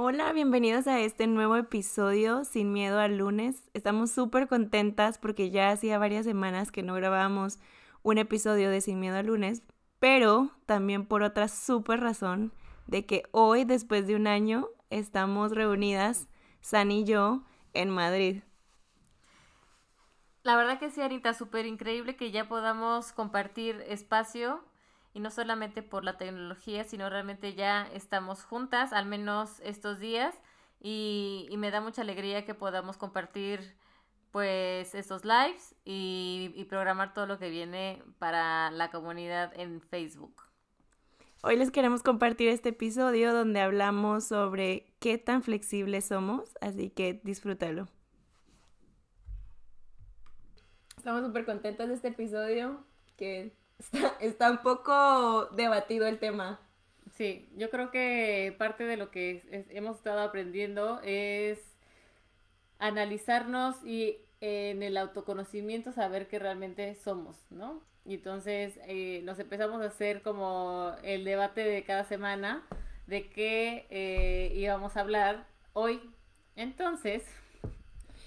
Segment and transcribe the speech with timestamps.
[0.00, 3.68] Hola, bienvenidos a este nuevo episodio Sin Miedo al lunes.
[3.74, 7.58] Estamos súper contentas porque ya hacía varias semanas que no grabábamos
[8.04, 9.64] un episodio de Sin Miedo al lunes,
[9.98, 12.52] pero también por otra súper razón
[12.86, 16.28] de que hoy, después de un año, estamos reunidas,
[16.60, 17.42] San y yo,
[17.74, 18.44] en Madrid.
[20.44, 24.62] La verdad que sí, Anita, súper increíble que ya podamos compartir espacio
[25.18, 30.32] y no solamente por la tecnología, sino realmente ya estamos juntas, al menos estos días,
[30.80, 33.74] y, me da mucha alegría que podamos compartir
[34.30, 40.40] pues estos lives y, y programar todo lo que viene para la comunidad en Facebook.
[41.42, 47.20] Hoy les queremos compartir este episodio donde hablamos sobre qué tan flexibles somos, así que
[47.24, 47.88] disfrútalo.
[50.96, 52.84] Estamos súper contentos de este episodio
[53.16, 53.57] que
[54.20, 56.60] Está, un poco debatido el tema.
[57.16, 61.58] Sí, yo creo que parte de lo que hemos estado aprendiendo es
[62.78, 67.82] analizarnos y en el autoconocimiento saber que realmente somos, ¿no?
[68.04, 72.64] Y entonces eh, nos empezamos a hacer como el debate de cada semana
[73.06, 76.00] de qué eh, íbamos a hablar hoy.
[76.56, 77.24] Entonces...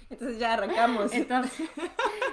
[0.10, 1.14] Entonces ya arrancamos.
[1.14, 1.70] Entonces,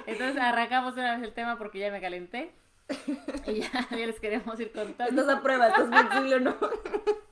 [0.05, 2.51] entonces arrancamos una vez el tema porque ya me calenté.
[3.47, 5.21] y ya, les queremos ir contando.
[5.21, 6.55] Estás a prueba, estás flexible o no.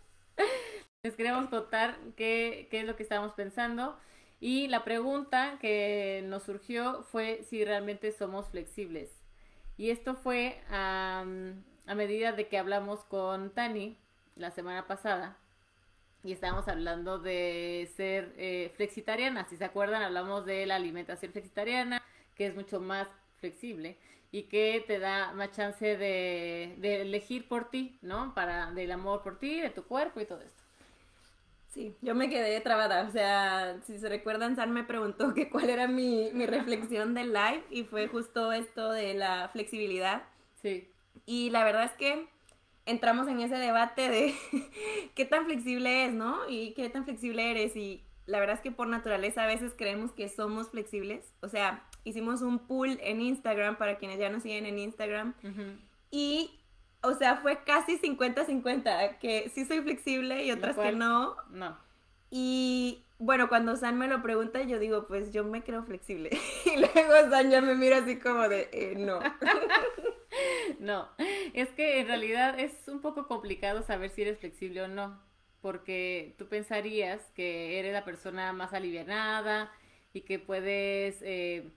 [1.03, 3.97] les queremos contar qué, qué es lo que estamos pensando.
[4.39, 9.09] Y la pregunta que nos surgió fue si realmente somos flexibles.
[9.77, 11.25] Y esto fue a,
[11.87, 13.97] a medida de que hablamos con Tani
[14.35, 15.37] la semana pasada.
[16.23, 19.45] Y estábamos hablando de ser eh, flexitariana.
[19.45, 22.01] Si se acuerdan, hablamos de la alimentación flexitariana,
[22.35, 23.07] que es mucho más
[23.39, 23.97] flexible
[24.31, 28.33] y que te da más chance de, de elegir por ti, ¿no?
[28.33, 30.63] Para del amor por ti, de tu cuerpo y todo esto.
[31.69, 35.69] Sí, yo me quedé trabada, o sea, si se recuerdan, San me preguntó que cuál
[35.69, 40.23] era mi, mi reflexión del live y fue justo esto de la flexibilidad.
[40.61, 40.89] Sí.
[41.25, 42.27] Y la verdad es que
[42.87, 44.33] entramos en ese debate de
[45.15, 46.49] qué tan flexible es, ¿no?
[46.49, 47.75] Y qué tan flexible eres.
[47.75, 51.31] Y la verdad es que por naturaleza a veces creemos que somos flexibles.
[51.41, 55.33] O sea, hicimos un pool en Instagram para quienes ya nos siguen en Instagram.
[56.09, 56.59] Y,
[57.01, 61.35] o sea, fue casi 50-50, que sí soy flexible y otras que no.
[61.51, 61.77] No.
[62.29, 66.29] Y bueno, cuando San me lo pregunta, yo digo, pues yo me creo flexible.
[66.65, 69.19] y luego San ya me mira así como de, eh, no.
[70.79, 71.09] no,
[71.53, 75.19] es que en realidad es un poco complicado saber si eres flexible o no,
[75.61, 79.71] porque tú pensarías que eres la persona más alivianada
[80.13, 81.71] y que puedes eh,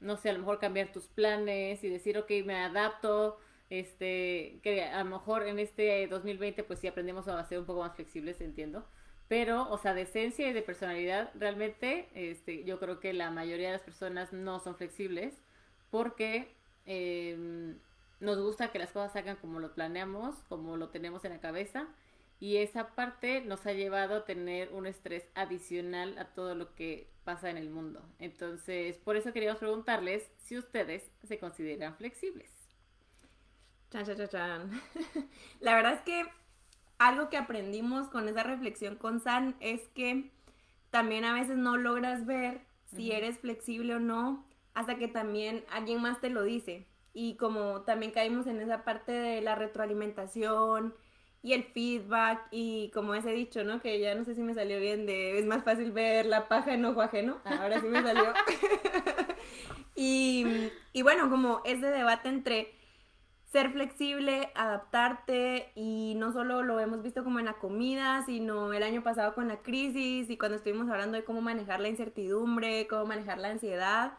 [0.00, 3.38] no sé, a lo mejor cambiar tus planes y decir, ok, me adapto,
[3.70, 7.80] este, que a lo mejor en este 2020 pues sí aprendemos a ser un poco
[7.80, 8.86] más flexibles, entiendo,
[9.28, 13.68] pero, o sea, de esencia y de personalidad, realmente, este, yo creo que la mayoría
[13.68, 15.34] de las personas no son flexibles
[15.90, 16.54] porque
[16.86, 17.78] em,
[18.20, 21.88] nos gusta que las cosas salgan como lo planeamos, como lo tenemos en la cabeza,
[22.38, 27.10] y esa parte nos ha llevado a tener un estrés adicional a todo lo que
[27.24, 28.02] pasa en el mundo.
[28.18, 32.50] Entonces, por eso queríamos preguntarles si ustedes se consideran flexibles.
[33.90, 34.82] Chan, chan, chan,
[35.60, 36.24] La verdad es que
[36.98, 40.30] algo que aprendimos con esa reflexión con San es que
[40.90, 42.60] también a veces no logras ver
[42.94, 46.86] si eres flexible o no hasta que también alguien más te lo dice.
[47.12, 50.94] Y como también caímos en esa parte de la retroalimentación,
[51.42, 53.80] y el feedback y como ese dicho, ¿no?
[53.80, 56.74] Que ya no sé si me salió bien de es más fácil ver la paja
[56.74, 57.38] en ojo ajeno.
[57.44, 58.32] Ahora sí me salió.
[59.94, 62.76] y, y bueno, como ese debate entre
[63.56, 68.82] ser flexible, adaptarte y no solo lo hemos visto como en la comida, sino el
[68.82, 73.06] año pasado con la crisis y cuando estuvimos hablando de cómo manejar la incertidumbre, cómo
[73.06, 74.18] manejar la ansiedad,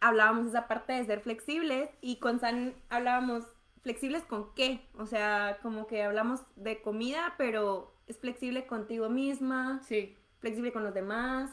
[0.00, 3.44] hablábamos esa parte de ser flexibles y con San hablábamos
[3.82, 4.80] ¿Flexibles con qué?
[4.94, 9.80] O sea, como que hablamos de comida, pero es flexible contigo misma.
[9.86, 10.16] Sí.
[10.38, 11.50] Flexible con los demás.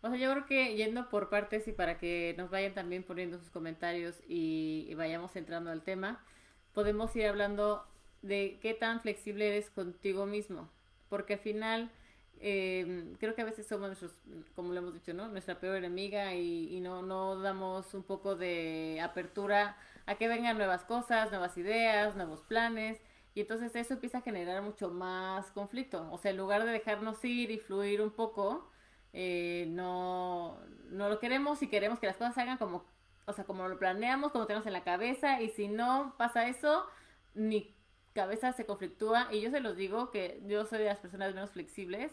[0.00, 3.38] O sea, yo creo que yendo por partes y para que nos vayan también poniendo
[3.38, 6.24] sus comentarios y, vayamos entrando al tema,
[6.72, 7.86] podemos ir hablando
[8.22, 10.68] de qué tan flexible eres contigo mismo.
[11.08, 11.92] Porque al final,
[12.40, 14.12] em, creo que a veces somos nuestros,
[14.56, 15.28] como lo hemos dicho, ¿no?
[15.28, 19.76] Nuestra peor enemiga y, y no, no damos un poco de apertura
[20.06, 23.00] a que vengan nuevas cosas, nuevas ideas, nuevos planes.
[23.34, 26.08] Y entonces eso empieza a generar mucho más conflicto.
[26.10, 28.70] O sea, en lugar de dejarnos ir y fluir un poco,
[29.12, 30.58] eh, no,
[30.90, 32.84] no lo queremos y queremos que las cosas se hagan como,
[33.26, 35.40] o sea, como lo planeamos, como tenemos en la cabeza.
[35.40, 36.86] Y si no pasa eso,
[37.34, 37.74] mi
[38.12, 39.28] cabeza se conflictúa.
[39.32, 42.12] Y yo se los digo que yo soy de las personas menos flexibles.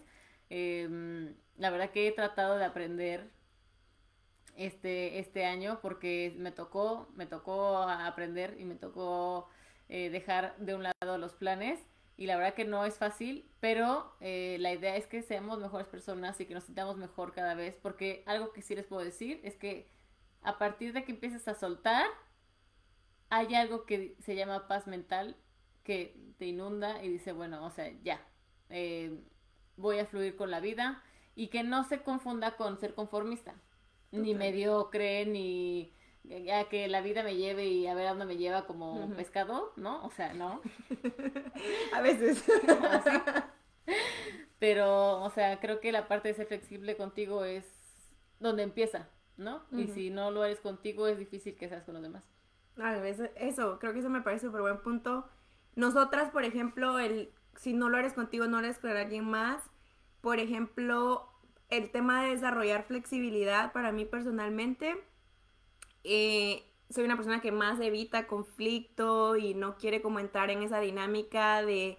[0.49, 3.29] Em, la verdad que he tratado de aprender
[4.59, 9.47] este, este año porque me tocó, me tocó aprender y me tocó
[9.87, 11.79] eh, dejar de un lado los planes
[12.17, 15.87] y la verdad que no es fácil, pero eh, la idea es que seamos mejores
[15.87, 19.39] personas y que nos sintamos mejor cada vez porque algo que sí les puedo decir
[19.43, 19.89] es que
[20.41, 22.05] a partir de que empieces a soltar,
[23.29, 25.37] hay algo que se llama paz mental
[25.83, 28.21] que te inunda y dice, bueno, o sea, ya,
[28.69, 29.23] eh,
[29.77, 31.01] voy a fluir con la vida
[31.35, 33.55] y que no se confunda con ser conformista,
[34.11, 35.91] ni mediocre, ni
[36.23, 39.73] ya que la vida me lleve y a ver a dónde me lleva como pescado,
[39.75, 40.05] ¿no?
[40.05, 40.61] O sea, no.
[41.93, 42.43] a veces.
[44.59, 47.65] Pero, o sea, creo que la parte de ser flexible contigo es
[48.39, 49.07] donde empieza,
[49.37, 49.63] ¿no?
[49.71, 52.23] Y si no lo eres contigo, es difícil que seas con los demás.
[52.77, 55.27] A veces, eso, creo que eso me parece súper buen punto.
[55.75, 59.63] Nosotras, por ejemplo, el si no lo eres contigo, no lo eres con alguien más.
[60.21, 61.28] Por ejemplo,
[61.69, 64.95] el tema de desarrollar flexibilidad para mí personalmente,
[66.03, 70.79] eh, soy una persona que más evita conflicto y no quiere como entrar en esa
[70.79, 71.97] dinámica de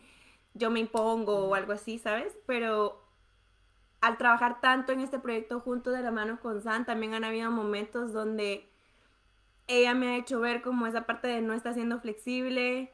[0.55, 2.37] yo me impongo o algo así, ¿sabes?
[2.46, 3.00] Pero
[4.00, 7.50] al trabajar tanto en este proyecto junto de la mano con San, también han habido
[7.50, 8.69] momentos donde
[9.69, 12.93] ella me ha hecho ver como esa parte de no estar siendo flexible,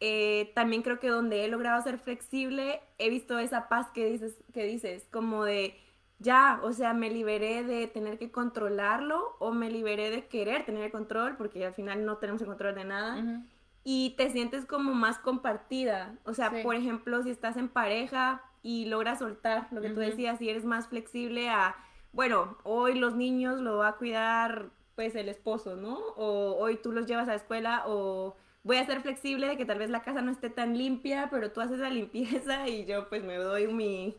[0.00, 4.42] eh, también creo que donde he logrado ser flexible, he visto esa paz que dices,
[4.54, 5.78] que dices, como de
[6.18, 10.84] ya, o sea, me liberé de tener que controlarlo o me liberé de querer tener
[10.84, 13.44] el control, porque al final no tenemos el control de nada.
[13.84, 16.18] Y te sientes como más compartida.
[16.24, 20.40] O sea, por ejemplo, si estás en pareja y logras soltar lo que tú decías,
[20.40, 21.76] y eres más flexible a,
[22.12, 25.98] bueno, hoy los niños lo va a cuidar pues el esposo, ¿no?
[26.16, 28.34] O hoy tú los llevas a la escuela o
[28.64, 31.52] voy a ser flexible de que tal vez la casa no esté tan limpia, pero
[31.52, 34.16] tú haces la limpieza y yo pues me doy mi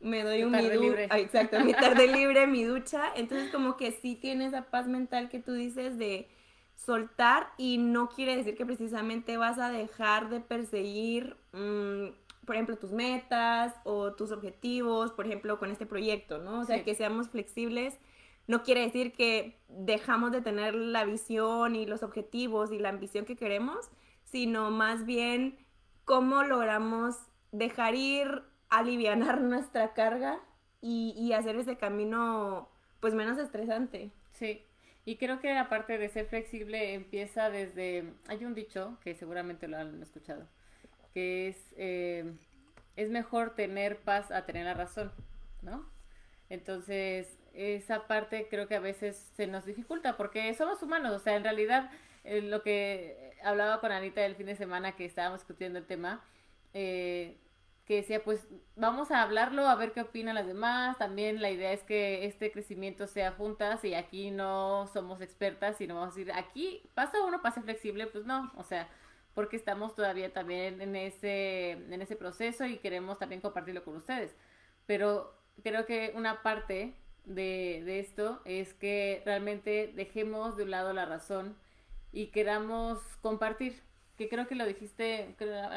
[0.00, 1.08] me doy un tarde libre.
[1.12, 3.04] exacto, mi tarde libre, mi ducha.
[3.16, 6.28] Entonces como que sí tiene esa paz mental que tú dices de
[6.74, 12.76] soltar y no quiere decir que precisamente vas a dejar de perseguir, mm, por ejemplo,
[12.76, 16.60] tus metas o tus objetivos, por ejemplo, con este proyecto, ¿no?
[16.60, 17.98] O sea, que seamos flexibles
[18.50, 23.24] no quiere decir que dejamos de tener la visión y los objetivos y la ambición
[23.24, 23.90] que queremos,
[24.24, 25.56] sino más bien
[26.04, 27.14] cómo logramos
[27.52, 30.40] dejar ir, aliviar nuestra carga
[30.80, 32.70] y, hacer ese camino
[33.00, 34.10] pues menos estresante.
[34.32, 34.64] Sí,
[35.04, 39.78] y creo que aparte de ser flexible empieza desde, hay un dicho que seguramente lo
[39.78, 40.46] han escuchado,
[41.12, 42.32] que es, eh,
[42.96, 45.12] es mejor tener paz a tener la razón,
[45.62, 45.86] ¿no?
[46.48, 51.36] Entonces, esa parte creo que a veces se nos dificulta porque somos humanos, o sea,
[51.36, 51.90] en realidad
[52.24, 56.22] eh, lo que hablaba con Anita el fin de semana que estábamos discutiendo el tema,
[56.74, 57.38] eh,
[57.90, 58.46] que decía, pues
[58.76, 62.52] vamos a hablarlo, a ver qué opinan las demás, también la idea es que este
[62.52, 67.42] crecimiento sea juntas y aquí no somos expertas, sino vamos a decir, aquí pasa uno,
[67.42, 68.88] pase flexible, pues no, o sea,
[69.34, 74.36] porque estamos todavía también en ese, en ese proceso y queremos también compartirlo con ustedes,
[74.86, 75.34] pero
[75.64, 76.94] creo que una parte
[77.24, 81.56] de, esto es que realmente dejemos de un lado la razón
[82.12, 83.82] y queramos compartir,
[84.20, 85.34] que creo que lo dijiste,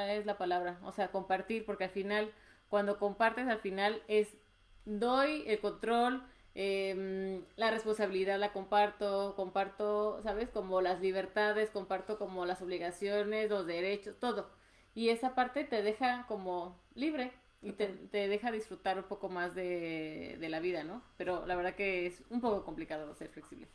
[0.10, 2.30] es la palabra, o sea, compartir, porque al final,
[2.68, 4.36] cuando compartes, al final es
[4.84, 6.22] doy el control,
[6.54, 10.50] em, la responsabilidad la comparto, comparto, ¿sabes?
[10.50, 14.50] Como las libertades, comparto como las obligaciones, los derechos, todo.
[14.94, 17.32] Y esa parte te deja como libre,
[17.62, 21.02] y te, deja disfrutar un poco más de, la vida, ¿no?
[21.16, 23.70] Pero la verdad que es un poco complicado ser flexible.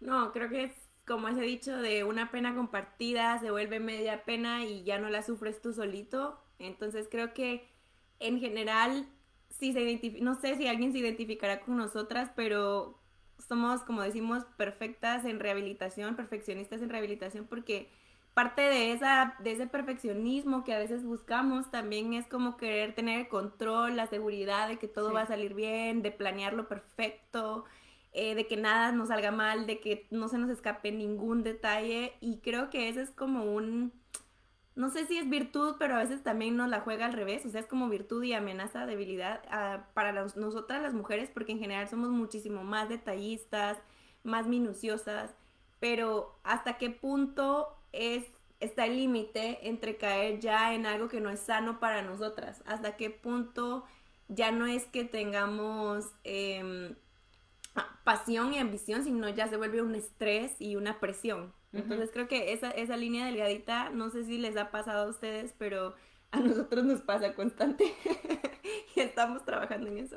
[0.00, 4.64] No, creo que es como ese dicho de una pena compartida se vuelve media pena
[4.64, 6.40] y ya no la sufres tú solito.
[6.58, 7.68] Entonces creo que
[8.18, 9.08] en general,
[9.50, 12.98] si se no sé si alguien se identificará con nosotras, pero
[13.38, 17.90] somos, como decimos, perfectas en rehabilitación, perfeccionistas en rehabilitación, porque
[18.34, 23.20] parte de, esa, de ese perfeccionismo que a veces buscamos también es como querer tener
[23.20, 27.64] el control, la seguridad de que todo va a salir bien, de planearlo perfecto,
[28.18, 32.14] eh, de que nada nos salga mal, de que no se nos escape ningún detalle.
[32.22, 33.92] Y creo que ese es como un,
[34.74, 37.50] no sé si es virtud, pero a veces también nos la juega al revés, o
[37.50, 41.88] sea, es como virtud y amenaza, debilidad ah, para nosotras las mujeres, porque en general
[41.88, 43.76] somos muchísimo más detallistas,
[44.24, 45.34] más minuciosas,
[45.78, 48.24] pero hasta qué punto es,
[48.60, 52.62] está el límite entre caer ya en algo que no es sano para nosotras.
[52.64, 53.84] Hasta qué punto
[54.28, 56.96] ya no es que tengamos em,
[58.04, 61.52] pasión y ambición, sino ya se vuelve un estrés y una presión.
[61.72, 65.54] Entonces creo que esa, esa línea delgadita, no sé si les ha pasado a ustedes,
[65.58, 65.94] pero
[66.30, 67.92] a nosotros nos pasa constante
[68.96, 70.16] y estamos trabajando en eso.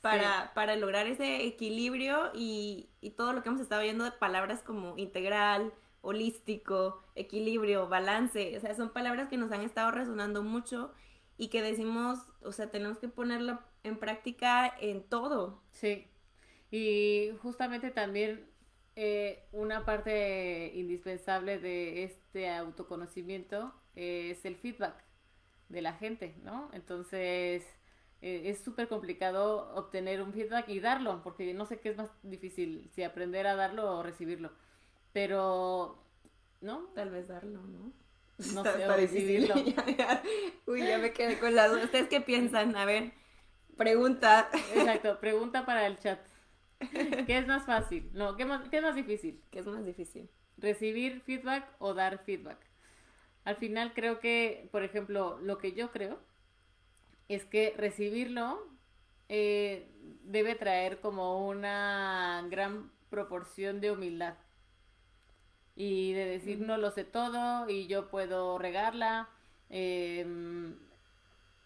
[0.00, 4.62] Para, para lograr ese equilibrio y, y todo lo que hemos estado viendo de palabras
[4.62, 10.92] como integral, holístico, equilibrio, balance, o sea, son palabras que nos han estado resonando mucho
[11.36, 15.60] y que decimos, o sea, tenemos que ponerlo en práctica en todo.
[15.70, 16.06] Sí,
[16.70, 18.46] y justamente también
[18.96, 25.04] eh, una parte indispensable de este autoconocimiento es el feedback
[25.68, 26.70] de la gente, ¿no?
[26.72, 27.64] Entonces,
[28.22, 32.10] eh, es súper complicado obtener un feedback y darlo, porque no sé qué es más
[32.22, 34.50] difícil, si aprender a darlo o recibirlo.
[35.12, 36.02] Pero,
[36.60, 36.90] ¿no?
[36.94, 37.92] Tal vez darlo, ¿no?
[38.52, 39.54] No sé, o recibirlo.
[40.66, 42.76] Uy, ya me quedé con las ¿Ustedes qué piensan?
[42.76, 43.12] A ver,
[43.76, 44.50] pregunta.
[44.74, 46.18] Exacto, pregunta para el chat.
[47.26, 48.10] ¿Qué es más fácil?
[48.12, 49.42] No, ¿qué, más, ¿qué es más difícil?
[49.50, 50.28] ¿Qué es más difícil?
[50.58, 52.58] ¿Recibir feedback o dar feedback?
[53.44, 56.18] Al final creo que, por ejemplo, lo que yo creo
[57.28, 58.60] es que recibirlo
[59.28, 59.88] eh,
[60.24, 64.34] debe traer como una gran proporción de humildad
[65.74, 69.28] y de decir no lo sé todo y yo puedo regarla.
[69.68, 70.74] Em,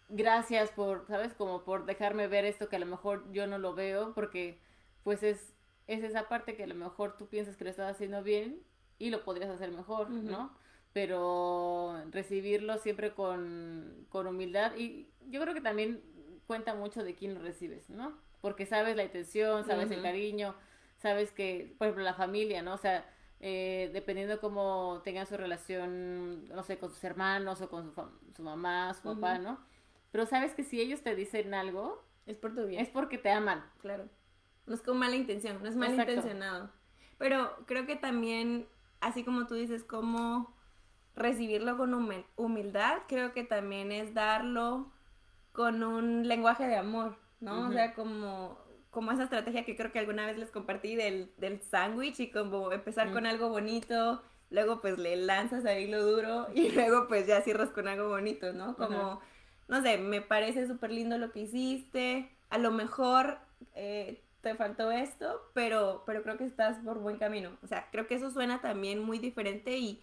[0.09, 1.33] gracias por, ¿sabes?
[1.33, 4.59] Como por dejarme ver esto que a lo mejor yo no lo veo porque
[5.03, 5.53] pues es,
[5.87, 8.61] es esa parte que a lo mejor tú piensas que lo estás haciendo bien
[8.99, 10.55] y lo podrías hacer mejor, ¿no?
[10.93, 16.01] Pero recibirlo siempre con, con humildad y yo creo que también
[16.47, 18.17] cuenta mucho de quién lo recibes, ¿no?
[18.41, 20.55] Porque sabes la intención, sabes el cariño,
[20.97, 22.73] sabes que, por ejemplo, la familia, ¿no?
[22.73, 23.05] O sea,
[23.39, 27.93] eh, dependiendo cómo tengan su relación, no sé, con sus hermanos o con
[28.35, 29.59] su, mamá, su papá, ¿no?
[30.11, 32.81] Pero sabes que si ellos te dicen algo, es por tu bien.
[32.81, 33.65] Es porque te aman.
[33.79, 34.09] Claro.
[34.65, 36.69] No es con mala intención, no es mal intencionado.
[37.17, 38.67] Pero creo que también,
[38.99, 40.55] así como tú dices, como
[41.15, 41.93] recibirlo con
[42.35, 44.91] humildad, creo que también es darlo
[45.51, 47.67] con un lenguaje de amor, ¿no?
[47.67, 48.57] O sea, como,
[48.89, 52.71] como esa estrategia que creo que alguna vez les compartí del, del sándwich y como
[52.71, 57.41] empezar con algo bonito, luego pues le lanzas ahí lo duro y luego pues ya
[57.41, 58.75] cierras con algo bonito, ¿no?
[58.75, 59.19] Como,
[59.67, 63.39] no sé, me parece súper lindo lo que hiciste, a lo mejor
[63.75, 67.57] eh, te faltó esto, pero, pero creo que estás por buen camino.
[67.63, 70.01] O sea, creo que eso suena también muy diferente y,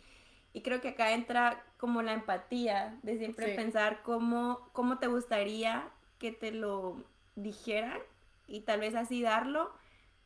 [0.52, 5.88] y creo que acá entra como la empatía de siempre pensar cómo, cómo te gustaría
[6.18, 7.02] que te lo
[7.36, 7.98] dijeran
[8.46, 9.72] y tal vez así darlo.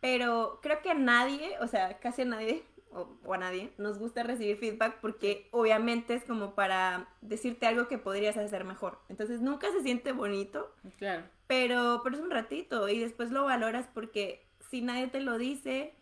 [0.01, 4.23] Pero creo que a nadie, o sea, casi a nadie, o, a nadie, nos gusta
[4.23, 8.99] recibir feedback porque obviamente es como para decirte algo que podrías hacer mejor.
[9.09, 10.75] Entonces nunca se siente bonito.
[10.99, 11.25] Claro.
[11.53, 15.95] Pero, pero es un ratito y después lo valoras porque si nadie te lo dice,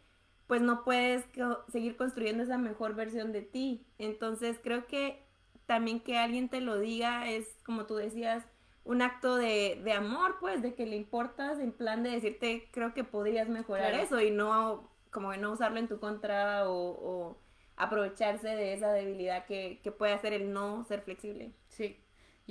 [0.46, 1.24] pues no puedes
[1.72, 3.84] seguir construyendo esa mejor versión de ti.
[3.98, 5.24] Entonces creo que
[5.66, 8.46] también que alguien te lo diga es, como tú decías,
[8.84, 12.94] un acto de, de amor, pues, de que le importas en plan de decirte, creo
[12.94, 17.38] que podrías mejorar eso y no, como que no usarlo en tu contra o,
[17.74, 21.50] aprovecharse de esa debilidad que, que puede hacer el no ser flexible.
[21.70, 21.98] Sí.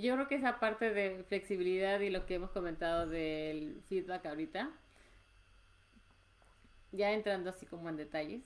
[0.01, 4.72] Yo creo que esa parte de flexibilidad y lo que hemos comentado del feedback ahorita,
[6.91, 8.44] ya entrando así como en detalles.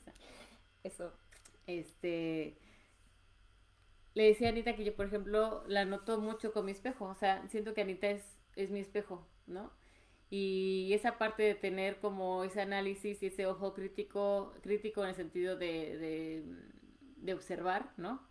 [0.84, 1.14] Eso.
[1.68, 2.58] Este.
[4.14, 7.06] Le decía a Anita que yo, por ejemplo, la noto mucho con mi espejo.
[7.06, 8.24] O sea, siento que Anita es,
[8.56, 9.72] es mi espejo, ¿no?
[10.30, 15.16] Y esa parte de tener como ese análisis y ese ojo crítico, crítico en el
[15.16, 16.44] sentido de, de,
[17.18, 18.22] de observar, ¿no?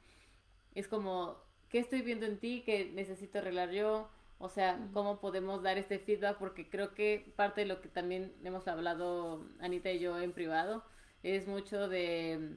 [0.75, 4.09] Es como, ¿qué estoy viendo en ti que necesito arreglar yo?
[4.39, 8.35] O sea, cómo podemos dar este feedback, porque creo que parte de lo que también
[8.45, 10.85] hemos hablado Anita y yo en privado
[11.23, 12.57] es mucho de,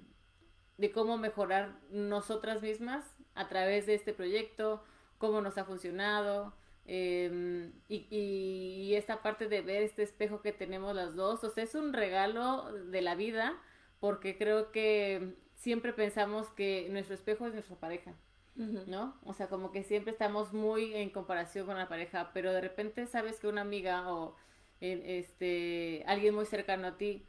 [0.78, 3.06] de cómo mejorar nosotras mismas
[3.36, 4.84] a través de este proyecto,
[5.18, 6.54] cómo nos ha funcionado.
[6.88, 11.64] Em, y, y, esta parte de ver este espejo que tenemos las dos, o sea,
[11.64, 13.60] es un regalo de la vida,
[14.00, 18.14] porque creo que siempre pensamos que nuestro espejo es nuestra pareja.
[18.56, 19.18] ¿No?
[19.24, 23.06] O sea, como que siempre estamos muy en comparación con la pareja, pero de repente
[23.08, 24.36] sabes que una amiga o
[24.80, 27.26] este alguien muy cercano a ti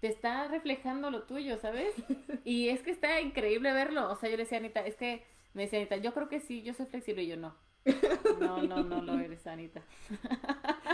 [0.00, 1.94] te está reflejando lo tuyo, ¿sabes?
[2.44, 4.10] Y es que está increíble verlo.
[4.10, 6.40] O sea, yo le decía a Anita, es que me decía Anita, yo creo que
[6.40, 7.54] sí, yo soy flexible y yo no.
[8.40, 9.82] No, no, no lo eres, Anita.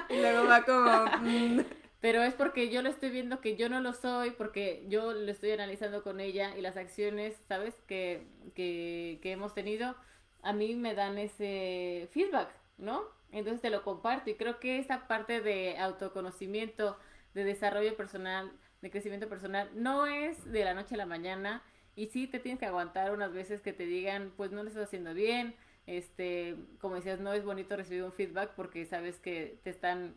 [0.09, 1.05] Y luego va como...
[1.23, 1.61] Mm".
[2.07, 5.29] Pero es porque yo lo estoy viendo que yo no lo soy, porque yo lo
[5.29, 7.75] estoy analizando con ella y las acciones, ¿sabes?
[7.89, 9.97] Que, que, hemos tenido,
[10.41, 12.49] a mí me dan ese feedback,
[12.79, 13.03] ¿no?
[13.33, 16.97] Entonces te lo comparto y creo que esa parte de autoconocimiento,
[17.35, 21.65] de desarrollo personal, de crecimiento personal, no es de la noche a la mañana
[21.97, 24.85] y sí te tienes que aguantar unas veces que te digan, pues no lo estás
[24.85, 29.71] haciendo bien, este, como decías, no es bonito recibir un feedback porque sabes que te
[29.71, 30.15] están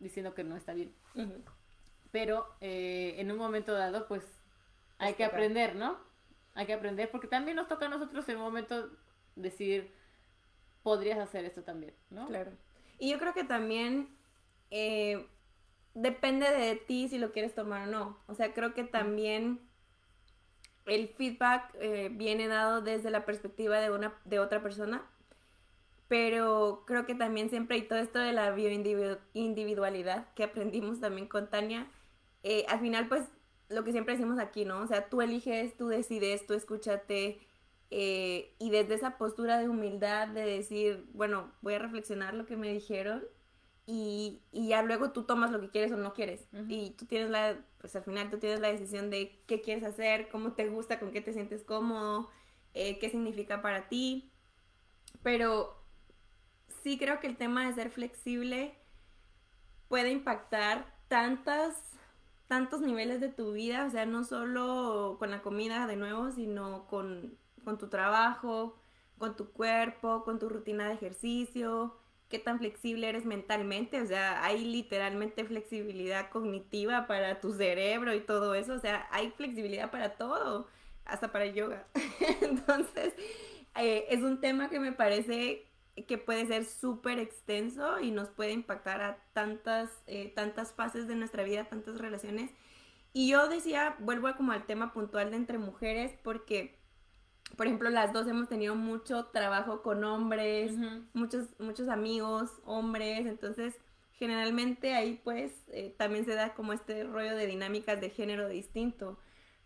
[0.00, 0.92] diciendo que no está bien.
[2.10, 4.24] Pero eh, en un momento dado, pues
[4.98, 5.98] hay que aprender, ¿no?
[6.54, 8.90] Hay que aprender porque también nos toca a nosotros en un momento
[9.36, 9.92] decir,
[10.82, 12.26] podrías hacer esto también, ¿no?
[12.26, 12.52] Claro.
[12.98, 14.08] Y yo creo que también
[14.70, 15.26] eh,
[15.94, 18.18] depende de ti si lo quieres tomar o no.
[18.26, 19.60] O sea, creo que también
[20.86, 25.06] el feedback eh, viene dado desde la perspectiva de, una, de otra persona,
[26.08, 31.48] pero creo que también siempre hay todo esto de la bioindividualidad que aprendimos también con
[31.50, 31.86] Tania.
[32.42, 33.24] Eh, al final, pues,
[33.68, 34.80] lo que siempre decimos aquí, ¿no?
[34.80, 37.40] O sea, tú eliges, tú decides, tú escúchate,
[37.90, 42.56] eh, y desde esa postura de humildad, de decir, bueno, voy a reflexionar lo que
[42.56, 43.24] me dijeron
[43.86, 46.46] y, y, ya luego tú tomas lo que quieres o no quieres.
[46.68, 50.28] Y tú tienes la, pues al final tú tienes la decisión de qué quieres hacer,
[50.28, 52.28] cómo te gusta, con qué te sientes cómodo,
[52.74, 54.30] eh, qué significa para ti.
[55.22, 55.77] Pero
[56.82, 58.74] sí creo que el tema de ser flexible
[59.88, 61.74] puede impactar tantas,
[62.46, 66.86] tantos niveles de tu vida, o sea, no solo con la comida de nuevo, sino
[66.86, 68.76] con, con tu trabajo,
[69.18, 71.96] con tu cuerpo, con tu rutina de ejercicio,
[72.28, 78.20] qué tan flexible eres mentalmente, o sea, hay literalmente flexibilidad cognitiva para tu cerebro y
[78.20, 80.68] todo eso, o sea, hay flexibilidad para todo,
[81.04, 81.86] hasta para yoga.
[82.42, 83.14] Entonces,
[83.76, 85.67] eh, es un tema que me parece
[86.06, 91.16] que puede ser súper extenso y nos puede impactar a tantas, eh, tantas fases de
[91.16, 92.50] nuestra vida, tantas relaciones.
[93.12, 96.78] Y yo decía, vuelvo como al tema puntual de entre mujeres, porque
[97.56, 100.72] por ejemplo, las dos hemos tenido mucho trabajo con hombres,
[101.14, 103.74] muchos, muchos amigos, hombres, entonces
[104.12, 109.18] generalmente ahí pues eh, también se da como este rollo de dinámicas de género distinto.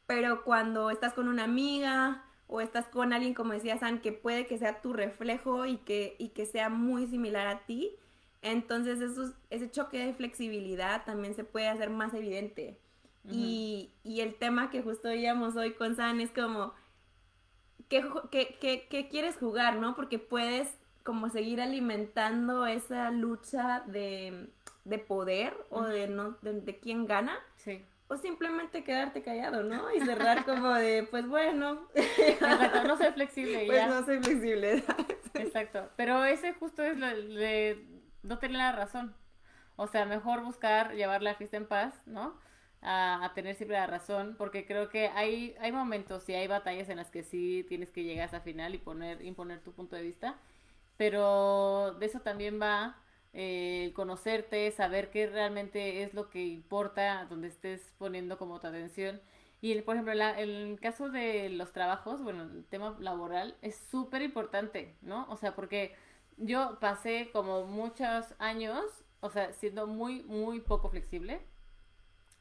[0.06, 4.46] Pero cuando estás con una amiga o estás con alguien, como decía San, que puede
[4.46, 7.96] que sea tu reflejo y que, y que sea muy similar a ti,
[8.42, 12.78] entonces eso, ese choque de flexibilidad también se puede hacer más evidente.
[13.24, 16.74] y, y el tema que justo veíamos hoy con San es como
[18.30, 19.94] ¿qué, quieres jugar, no?
[19.94, 20.68] Porque puedes
[21.02, 24.48] como seguir alimentando esa lucha de,
[25.08, 27.38] poder o de, no, de, quién gana.
[27.56, 27.84] Sí.
[28.12, 29.90] O simplemente quedarte callado, ¿no?
[29.94, 31.88] Y cerrar como de, pues bueno.
[31.94, 33.64] Exacto, no soy flexible.
[33.66, 34.84] Pues no soy flexible.
[35.34, 35.88] Exacto.
[35.96, 37.86] Pero ese justo es lo de
[38.22, 39.14] no tener la razón.
[39.76, 42.38] O sea, mejor buscar llevar la fiesta en paz, ¿no?
[42.82, 46.96] a, tener siempre la razón, porque creo que hay, hay momentos y hay batallas en
[46.96, 50.36] las que sí tienes que llegar hasta final y poner, imponer tu punto de vista,
[50.96, 52.96] pero de eso también va
[53.32, 59.20] eh, conocerte, saber qué realmente es lo que importa, donde estés poniendo como tu atención.
[59.60, 64.22] Y, por ejemplo, la, el caso de los trabajos, bueno, el tema laboral es súper
[64.22, 65.26] importante, ¿no?
[65.30, 65.94] O sea, porque
[66.36, 68.84] yo pasé como muchos años,
[69.20, 71.40] o sea, siendo muy, muy poco flexible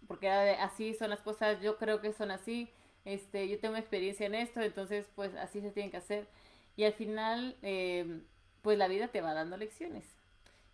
[0.07, 2.69] porque así son las cosas, yo creo que son así,
[3.05, 6.27] este, yo tengo experiencia en esto, entonces pues así se tienen que hacer.
[6.75, 8.21] Y al final, eh,
[8.61, 10.05] pues la vida te va dando lecciones.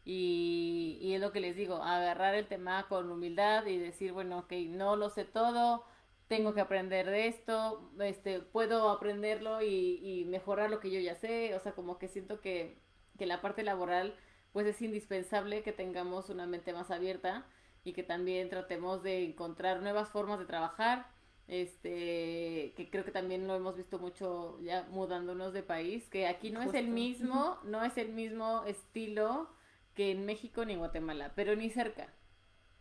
[0.09, 4.39] Y, y, es lo que les digo, agarrar el tema con humildad y decir, bueno,
[4.39, 5.83] ok, no lo sé todo,
[6.29, 11.15] tengo que aprender de esto, este, puedo aprenderlo y, y mejorar lo que yo ya
[11.15, 12.77] sé, o sea, como que siento que,
[13.17, 14.15] que la parte laboral,
[14.53, 17.45] pues es indispensable que tengamos una mente más abierta
[17.83, 21.07] y que también tratemos de encontrar nuevas formas de trabajar,
[21.49, 26.49] este, que creo que también lo hemos visto mucho ya mudándonos de país, que aquí
[26.49, 29.49] no es el mismo, no es el mismo estilo
[29.97, 32.13] que en México ni Guatemala, pero ni cerca.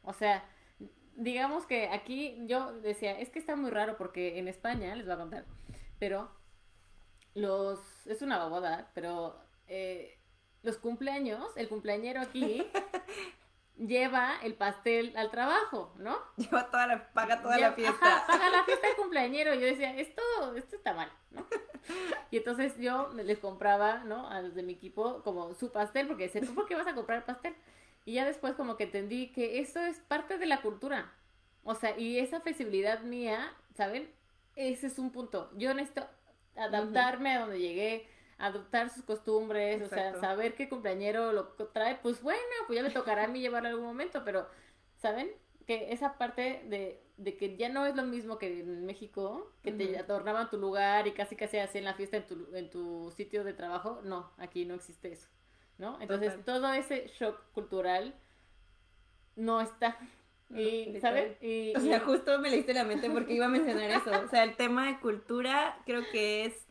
[0.03, 0.45] O sea,
[1.17, 5.15] digamos que aquí yo decía, es que está muy raro porque en España, les voy
[5.15, 5.47] a contar,
[5.99, 6.31] pero
[7.35, 10.19] los, es una babada, pero eh,
[10.63, 12.67] los cumpleaños, el cumpleañero aquí
[13.79, 16.19] lleva el pastel al trabajo, ¿no?
[16.37, 18.25] Lleva toda la, paga toda la fiesta.
[18.27, 19.55] paga la fiesta del cumpleañero.
[19.55, 20.23] Yo decía, esto,
[20.57, 21.47] esto está mal, ¿no?
[22.31, 24.29] Y entonces yo les compraba, ¿no?
[24.29, 26.95] A los de mi equipo como su pastel, porque decía, ¿tú por qué vas a
[26.95, 27.55] comprar pastel?
[28.05, 31.13] Y ya después como que entendí que eso es parte de la cultura.
[31.65, 34.11] O sea, y esa flexibilidad mía, ¿saben?
[34.55, 35.51] Ese es un punto.
[35.57, 36.07] Yo necesito
[36.57, 38.09] adaptarme a donde llegué,
[38.39, 42.91] adoptar sus costumbres, o sea, saber qué cumpleañero lo trae, pues bueno, pues ya me
[42.91, 44.47] tocará a mí llevarlo en algún momento, pero,
[44.97, 45.31] ¿saben?
[45.67, 49.73] Que esa parte de, de que ya no es lo mismo que en México, que
[49.73, 53.43] te adornaban tu lugar y casi casi hacían la fiesta en tu, en tu sitio
[53.43, 55.29] de trabajo, no, aquí no existe eso,
[55.79, 55.99] ¿no?
[56.01, 58.15] Entonces, todo ese shock cultural
[59.35, 59.99] no está.
[60.51, 61.43] Y, ¿sabes?
[61.43, 64.11] Y, o sea, justo me leíste la mente porque iba a mencionar eso.
[64.25, 66.66] O sea, el tema de cultura creo que es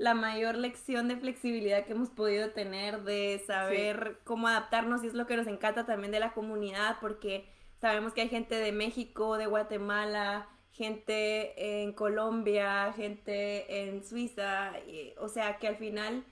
[0.00, 5.12] la mayor lección de flexibilidad que hemos podido tener, de saber cómo adaptarnos y es
[5.12, 7.46] lo que nos encanta también de la comunidad porque
[7.82, 14.72] sabemos que hay gente de México, de Guatemala, gente en Colombia, gente en Suiza,
[15.18, 16.24] o sea que al final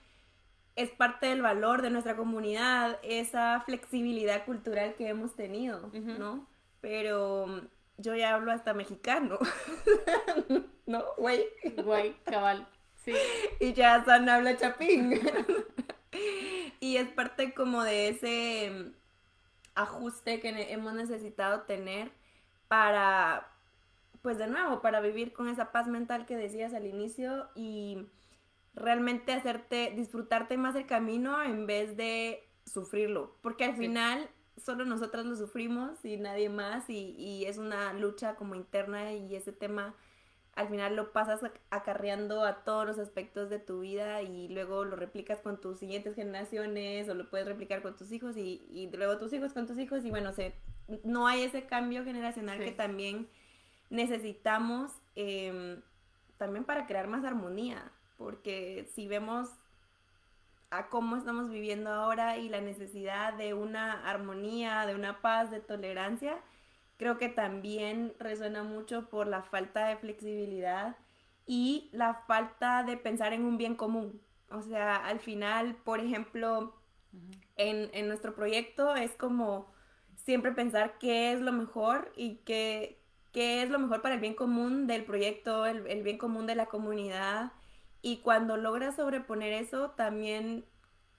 [0.74, 6.46] es parte del valor de nuestra comunidad, esa flexibilidad cultural que hemos tenido, ¿no?
[6.80, 7.60] Pero
[7.98, 9.38] yo ya hablo hasta mexicano,
[10.86, 11.04] ¿no?
[11.18, 11.44] Güey.
[11.84, 12.66] Güey, cabal,
[13.12, 13.18] sí.
[13.60, 15.20] Y ya San habla chapín.
[16.80, 18.92] y es parte como de ese
[19.74, 22.10] ajuste que hemos necesitado tener
[22.66, 23.48] para,
[24.22, 28.06] pues de nuevo, para vivir con esa paz mental que decías al inicio y
[28.74, 35.24] realmente hacerte, disfrutarte más el camino en vez de sufrirlo, porque al final solo nosotras
[35.24, 39.94] lo sufrimos y nadie más y, y, es una lucha como interna y ese tema
[40.58, 41.40] al final lo pasas
[41.70, 46.16] acarreando a todos los aspectos de tu vida y luego lo replicas con tus siguientes
[46.16, 49.78] generaciones o lo puedes replicar con tus hijos y, y luego tus hijos con tus
[49.78, 50.54] hijos y bueno, se,
[51.04, 53.28] no hay ese cambio generacional que también
[53.88, 55.80] necesitamos eh,
[56.38, 59.48] también para crear más armonía, porque si vemos
[60.70, 65.60] a cómo estamos viviendo ahora y la necesidad de una armonía, de una paz, de
[65.60, 66.36] tolerancia,
[66.98, 70.96] creo que también resuena mucho por la falta de flexibilidad
[71.46, 74.20] y la falta de pensar en un bien común.
[74.50, 76.74] O sea, al final, por ejemplo,
[77.56, 79.72] en, en, nuestro proyecto es como
[80.16, 83.00] siempre pensar qué es lo mejor y qué,
[83.32, 86.54] qué es lo mejor para el bien común del proyecto, el, el bien común de
[86.54, 87.52] la comunidad
[88.02, 90.64] y cuando logras sobreponer eso, también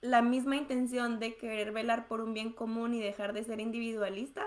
[0.00, 4.46] la misma intención de querer velar por un bien común y dejar de ser individualista,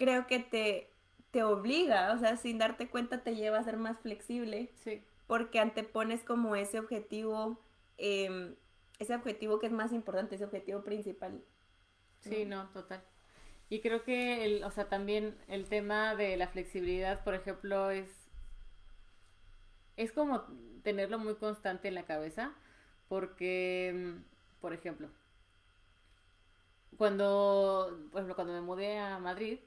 [0.00, 0.90] creo que te,
[1.30, 4.72] te obliga, o sea, sin darte cuenta te lleva a ser más flexible.
[4.76, 5.02] Sí.
[5.26, 7.60] Porque antepones como ese objetivo,
[7.98, 8.56] em,
[8.98, 11.44] ese objetivo que es más importante, ese objetivo principal.
[12.20, 13.02] Sí, no, total.
[13.68, 18.08] Y creo que, el, o sea, también el tema de la flexibilidad, por ejemplo, es,
[19.96, 20.44] es como
[20.82, 22.52] tenerlo muy constante en la cabeza,
[23.08, 24.14] porque,
[24.60, 25.10] por ejemplo,
[26.96, 29.60] cuando, por ejemplo, cuando me mudé a Madrid,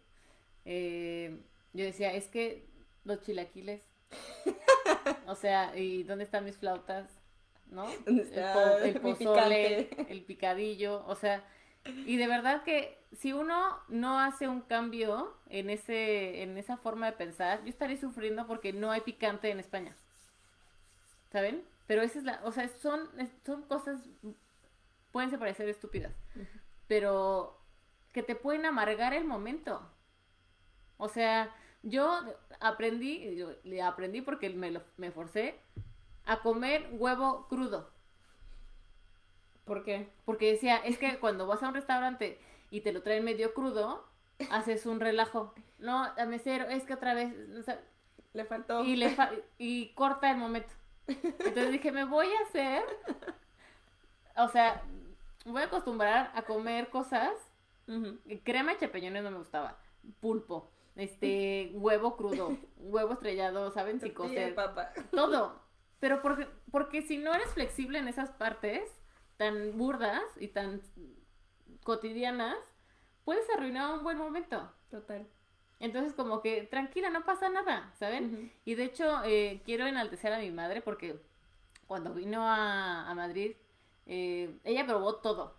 [0.65, 1.39] eh,
[1.73, 2.65] yo decía, es que
[3.03, 3.81] los chilaquiles,
[5.27, 7.09] o sea, ¿y dónde están mis flautas?
[7.71, 7.87] ¿No?
[8.05, 11.43] el, el, pozole, el picadillo, o sea,
[11.85, 17.07] y de verdad que si uno no hace un cambio en ese en esa forma
[17.07, 19.95] de pensar, yo estaré sufriendo porque no hay picante en España.
[21.33, 21.65] ¿saben?
[21.87, 23.09] Pero esa es la, o sea, son,
[23.45, 23.99] son cosas,
[25.11, 26.13] pueden parecer estúpidas,
[26.87, 27.59] pero
[28.13, 29.81] que te pueden amargar el momento.
[31.03, 32.17] O sea, yo
[32.61, 35.59] aprendí, yo le aprendí porque me, lo, me forcé
[36.25, 37.89] a comer huevo crudo.
[39.65, 40.07] ¿Por qué?
[40.23, 42.39] Porque decía, es que cuando vas a un restaurante
[42.71, 44.07] y te lo traen medio crudo,
[44.49, 45.53] haces un relajo.
[45.77, 47.33] No, a mesero, es que otra vez,
[48.31, 48.85] le faltó.
[48.85, 49.13] Y, le
[49.57, 50.73] y corta el momento.
[51.07, 52.81] Entonces dije, me voy a hacer,
[54.37, 54.81] o sea,
[55.43, 57.33] voy a acostumbrar a comer cosas.
[58.45, 59.77] Crema y champiñones no me gustaba.
[60.21, 63.99] Pulpo, este, huevo crudo, huevo estrellado, ¿saben?
[63.99, 64.55] Sin cocer.
[65.11, 65.61] Todo.
[65.99, 68.81] Pero porque, porque si no eres flexible en esas partes
[69.37, 70.81] tan burdas y tan
[71.83, 72.57] cotidianas,
[73.23, 74.71] puedes arruinar un buen momento.
[74.91, 75.27] Total.
[75.79, 78.53] Entonces, como que tranquila, no pasa nada, ¿saben?
[78.63, 81.19] Y de hecho, eh, quiero enaltecer a mi madre porque
[81.87, 83.55] cuando vino a, Madrid,
[84.05, 85.57] eh, ella probó todo.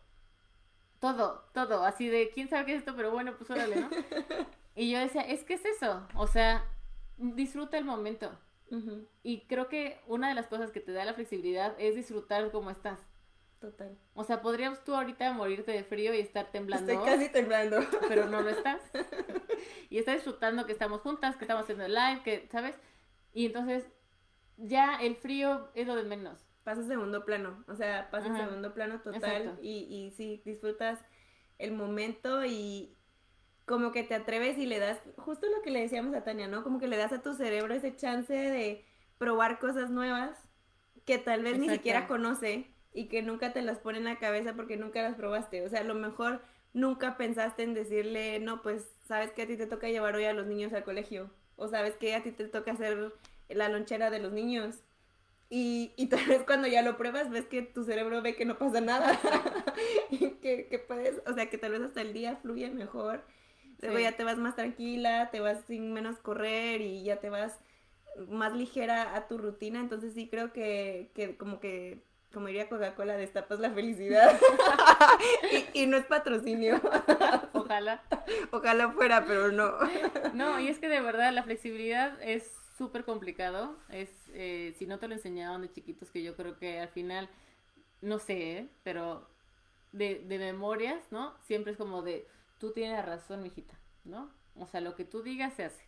[1.01, 1.85] Todo, todo.
[1.85, 2.95] Así de, ¿quién sabe qué es esto?
[2.97, 3.91] Pero bueno, pues órale, ¿no?
[4.75, 6.07] y yo decía, es que es eso.
[6.15, 6.65] O sea,
[7.17, 8.37] disfruta el momento.
[9.23, 12.71] Y creo que una de las cosas que te da la flexibilidad es disfrutar cómo
[12.71, 12.99] estás.
[13.61, 13.97] Total.
[14.15, 16.91] O sea, podrías tú ahorita morirte de frío y estar temblando.
[16.91, 17.79] Estoy casi temblando.
[18.09, 18.83] Pero no lo estás.
[19.91, 22.75] y estás disfrutando que estamos juntas, que estamos haciendo el live, que, ¿sabes?
[23.33, 23.87] Y entonces
[24.57, 26.45] ya el frío es lo de menos.
[26.65, 27.65] Pasa a segundo plano.
[27.69, 29.57] O sea, pasa a segundo plano total.
[29.63, 30.99] Y, y sí, disfrutas
[31.59, 32.97] el momento y
[33.67, 36.63] como que te atreves y le das, justo lo que le decíamos a Tania, ¿no?
[36.63, 38.85] Como que le das a tu cerebro ese chance de
[39.19, 40.39] probar cosas nuevas
[41.05, 44.77] que tal vez ni siquiera conoce y que nunca te las ponen a cabeza porque
[44.77, 45.65] nunca las probaste.
[45.65, 49.57] O sea, a lo mejor nunca pensaste en decirle, no, pues sabes que a ti
[49.57, 51.31] te toca llevar hoy a los niños al colegio.
[51.57, 53.13] O sabes que a ti te toca hacer
[53.49, 54.81] la lonchera de los niños.
[55.51, 58.59] Y, y tal vez cuando ya lo pruebas ves que tu cerebro ve que no
[58.59, 59.19] pasa nada.
[60.11, 63.25] y que, que, puedes, o sea, que tal vez hasta el día fluye mejor.
[64.01, 67.59] Ya te vas más tranquila, te vas sin menos correr y ya te vas
[68.29, 69.81] más ligera a tu rutina.
[69.81, 72.03] Entonces sí creo que, que como que
[72.35, 74.39] como diría Coca-Cola, destapas la felicidad.
[75.73, 76.81] y, y, no es patrocinio.
[77.53, 78.03] Ojalá.
[78.51, 79.73] Ojalá fuera, pero no.
[80.35, 83.77] no, y es que de verdad la flexibilidad es súper complicado.
[83.89, 87.31] Es, eh, si no te lo enseñaron de chiquitos, que yo creo que al final,
[88.03, 88.69] no sé, ¿eh?
[88.83, 89.29] pero
[89.93, 91.35] de, de memorias, ¿no?
[91.43, 92.27] Siempre es como de,
[92.65, 93.75] tú tienes razón, mijita,
[94.05, 94.31] ¿no?
[94.57, 95.85] O sea, lo que tú digas se hace.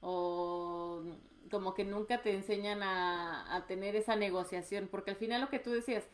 [0.00, 1.02] O
[1.50, 5.58] como que nunca te enseñan a, a tener esa negociación, porque al final lo que
[5.58, 6.04] tú decías,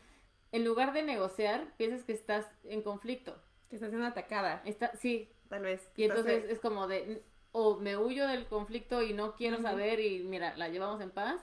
[0.51, 3.35] en lugar de negociar, piensas que estás en conflicto.
[3.69, 4.61] Que estás siendo atacada.
[4.65, 5.29] Está, sí.
[5.47, 5.89] Tal vez.
[5.95, 10.23] Y entonces es como de, o me huyo del conflicto y no quiero saber y
[10.23, 11.41] mira, la llevamos en paz,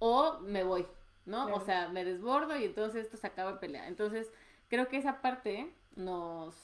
[0.00, 0.86] o me voy,
[1.24, 1.54] ¿no?
[1.54, 3.86] O sea, me desbordo y entonces esto se acaba en pelea.
[3.86, 4.32] Entonces,
[4.68, 6.56] creo que esa parte nos,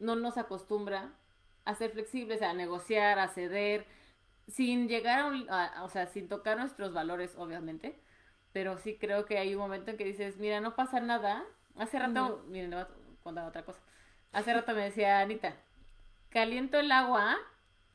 [0.00, 1.12] no nos acostumbra
[1.64, 3.86] a ser flexibles, a negociar, a ceder,
[4.48, 8.00] sin llegar a, o sea, sin tocar nuestros valores, obviamente,
[8.52, 11.44] pero sí creo que hay un momento en que dices, mira, no pasa nada.
[11.76, 12.88] Hace rato, miren, le voy a
[13.22, 13.80] contar otra cosa.
[14.32, 15.54] Hace rato me decía Anita,
[16.30, 17.36] caliento el agua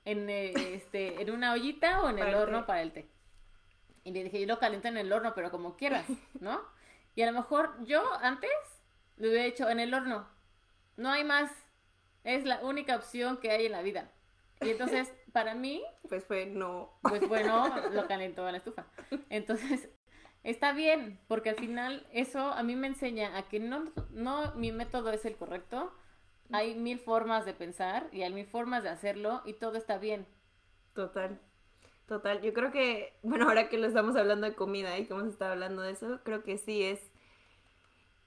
[0.05, 3.09] en, este, en una ollita o en el horno para el té.
[4.03, 6.05] Y le dije, yo lo caliento en el horno, pero como quieras,
[6.39, 6.61] ¿no?
[7.15, 8.51] Y a lo mejor yo antes
[9.17, 10.27] lo hubiera hecho en el horno.
[10.97, 11.51] No hay más.
[12.25, 14.11] Es la única opción que hay en la vida.
[14.61, 15.81] Y entonces, para mí...
[16.09, 16.91] Pues fue no.
[17.01, 18.85] Pues bueno, lo calentó en la estufa.
[19.29, 19.89] Entonces,
[20.43, 24.71] está bien, porque al final eso a mí me enseña a que no, no mi
[24.71, 25.93] método es el correcto,
[26.51, 30.25] hay mil formas de pensar y hay mil formas de hacerlo y todo está bien.
[30.93, 31.39] Total,
[32.07, 32.41] total.
[32.41, 35.53] Yo creo que, bueno, ahora que lo estamos hablando de comida y que hemos estado
[35.53, 37.11] hablando de eso, creo que sí es...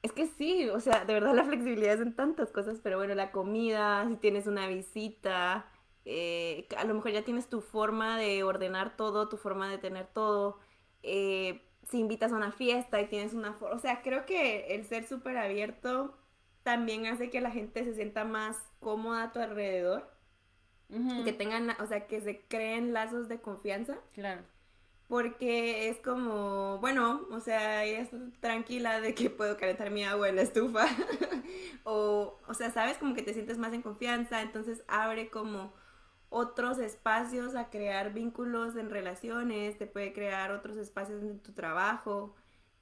[0.03, 3.15] Es que sí, o sea, de verdad la flexibilidad es en tantas cosas, pero bueno,
[3.15, 5.67] la comida, si tienes una visita,
[6.05, 10.07] eh, a lo mejor ya tienes tu forma de ordenar todo, tu forma de tener
[10.07, 10.61] todo,
[11.03, 14.85] eh, si invitas a una fiesta y tienes una forma, o sea, creo que el
[14.85, 16.17] ser súper abierto
[16.63, 20.11] también hace que la gente se sienta más cómoda a tu alrededor.
[20.91, 23.99] Y que tengan, o sea, que se creen lazos de confianza.
[24.15, 24.41] Claro.
[25.09, 30.29] Porque es como, bueno, o sea, ella está tranquila de que puedo calentar mi agua
[30.29, 30.87] en la estufa.
[31.85, 34.43] o, o sea, sabes, como que te sientes más en confianza.
[34.43, 35.73] Entonces abre como
[36.29, 39.79] otros espacios a crear vínculos en relaciones.
[39.79, 42.35] Te puede crear otros espacios en tu trabajo.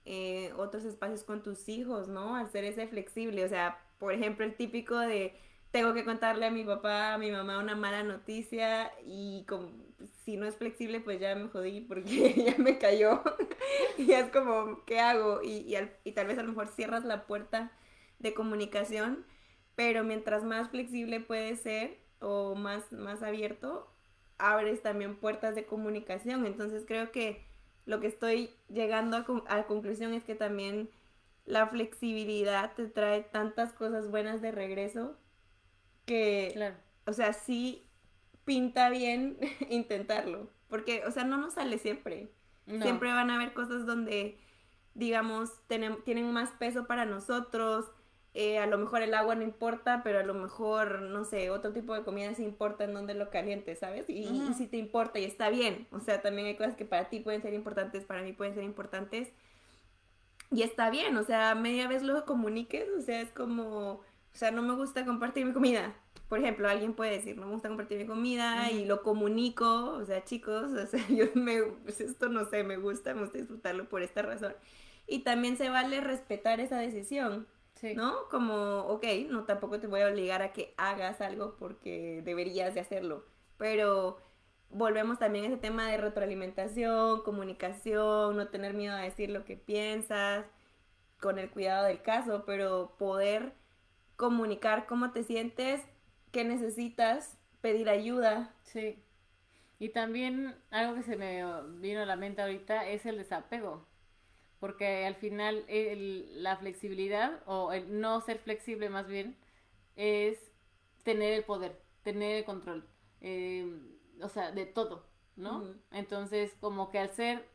[0.05, 2.37] Eh, otros espacios con tus hijos, ¿no?
[2.37, 5.37] Al ser ese flexible, o sea, por ejemplo, el típico de
[5.77, 9.69] tengo que contarle a mi papá, a mi mamá una mala noticia y como,
[10.25, 13.23] si no es flexible, pues ya me jodí porque ya me cayó.
[13.99, 15.43] y es como, ¿qué hago?
[15.43, 15.77] Y,
[16.15, 17.73] tal vez a lo mejor cierras la puerta
[18.21, 19.27] de comunicación,
[19.75, 23.87] pero mientras más flexible puede ser o más, más abierto,
[24.39, 26.47] abres también puertas de comunicación.
[26.47, 27.45] Entonces creo que
[27.85, 30.89] lo que estoy llegando a, la conclusión es que también
[31.45, 35.19] la flexibilidad te trae tantas cosas buenas de regreso
[36.07, 36.75] que,
[37.07, 37.87] o sea, sí
[38.45, 39.39] pinta bien
[39.71, 42.33] intentarlo, porque, o sea, no nos sale siempre.
[42.67, 44.41] Siempre van a haber cosas donde,
[44.95, 47.93] digamos, tienen más peso para nosotros,
[48.39, 51.73] eh, a lo mejor el agua no importa, pero a lo mejor, no sé, otro
[51.73, 54.11] tipo de comida sí importa en donde lo calientes, ¿sabes?
[54.11, 55.89] Y, si te importa y está bien.
[55.91, 58.65] O sea, también hay cosas que para ti pueden ser importantes, para mí pueden ser
[58.65, 59.33] importantes.
[60.51, 64.03] Y está bien, o sea, media vez lo comuniques, o sea, es como,
[64.37, 65.95] o sea, no me gusta compartir mi comida.
[66.29, 70.05] Por ejemplo, alguien puede decir, no me gusta compartir mi comida y lo comunico, o
[70.05, 73.89] sea, chicos, o sea, yo me, pues esto no sé, me gusta, me gusta disfrutarlo
[73.89, 74.55] por esta razón.
[75.07, 77.47] Y también se vale respetar esa decisión.
[77.95, 78.29] ¿No?
[78.31, 82.81] Como, ok, no tampoco te voy a obligar a que hagas algo porque deberías de
[82.81, 83.25] hacerlo,
[83.59, 84.19] pero
[84.71, 89.57] volvemos también a ese tema de retroalimentación, comunicación, no tener miedo a decir lo que
[89.57, 90.47] piensas,
[91.21, 93.55] con el cuidado del caso, pero poder
[94.17, 95.83] comunicar cómo te sientes,
[96.33, 98.55] qué necesitas, pedir ayuda.
[98.63, 98.99] Sí.
[99.79, 101.43] Y también algo que se me
[101.79, 103.87] vino a la mente ahorita es el desapego
[104.61, 109.37] porque al final la flexibilidad o el no ser flexible más bien
[109.97, 110.39] es
[111.03, 112.85] tener el poder, tener el control,
[113.21, 115.75] em, o sea, de todo, ¿no?
[115.93, 117.47] Entonces, como que al ser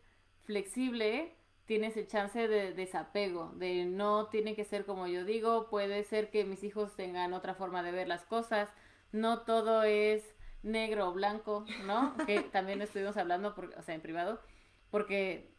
[0.46, 1.36] flexible
[1.72, 6.30] tienes el chance de desapego, de no tiene que ser como yo digo, puede ser
[6.30, 8.68] que mis hijos tengan otra forma de ver las cosas,
[9.14, 12.14] no todo es negro o blanco, ¿no?
[12.28, 14.42] que también estuvimos hablando, por, o sea, en privado,
[14.90, 15.56] porque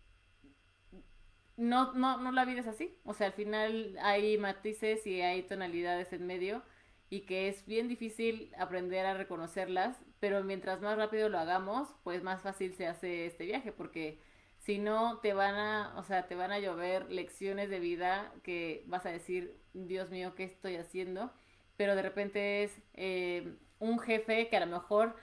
[1.56, 2.94] no, no, no la vida es así.
[3.04, 6.62] O sea, al final hay matices y hay tonalidades en medio
[7.08, 12.22] y que es bien difícil aprender a reconocerlas, pero mientras más rápido lo hagamos, pues
[12.22, 14.20] más fácil se hace este viaje, porque
[14.64, 18.84] Si no, te van a, o sea, te van a llover lecciones de vida que
[18.86, 21.32] vas a decir, Dios mío, ¿qué estoy haciendo?
[21.76, 25.16] Pero de repente es eh, un jefe que a lo mejor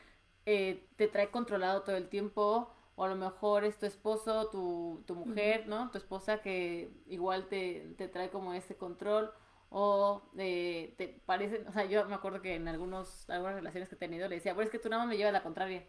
[0.46, 5.04] eh, te trae controlado todo el tiempo, o a lo mejor es tu esposo, tu,
[5.08, 5.90] tu mujer, ¿no?
[5.92, 9.32] Tu esposa que igual te, te trae como ese control,
[9.70, 13.96] o eh, te parece, o sea, yo me acuerdo que en algunos, algunas relaciones que
[13.96, 15.86] he tenido le decía, bueno, es que tú nada más me llevas la contraria.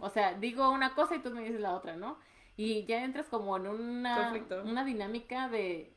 [0.00, 2.18] O sea, digo una cosa y tú me dices la otra, ¿no?
[2.56, 4.32] Y ya entras como en una,
[4.64, 5.96] una dinámica de,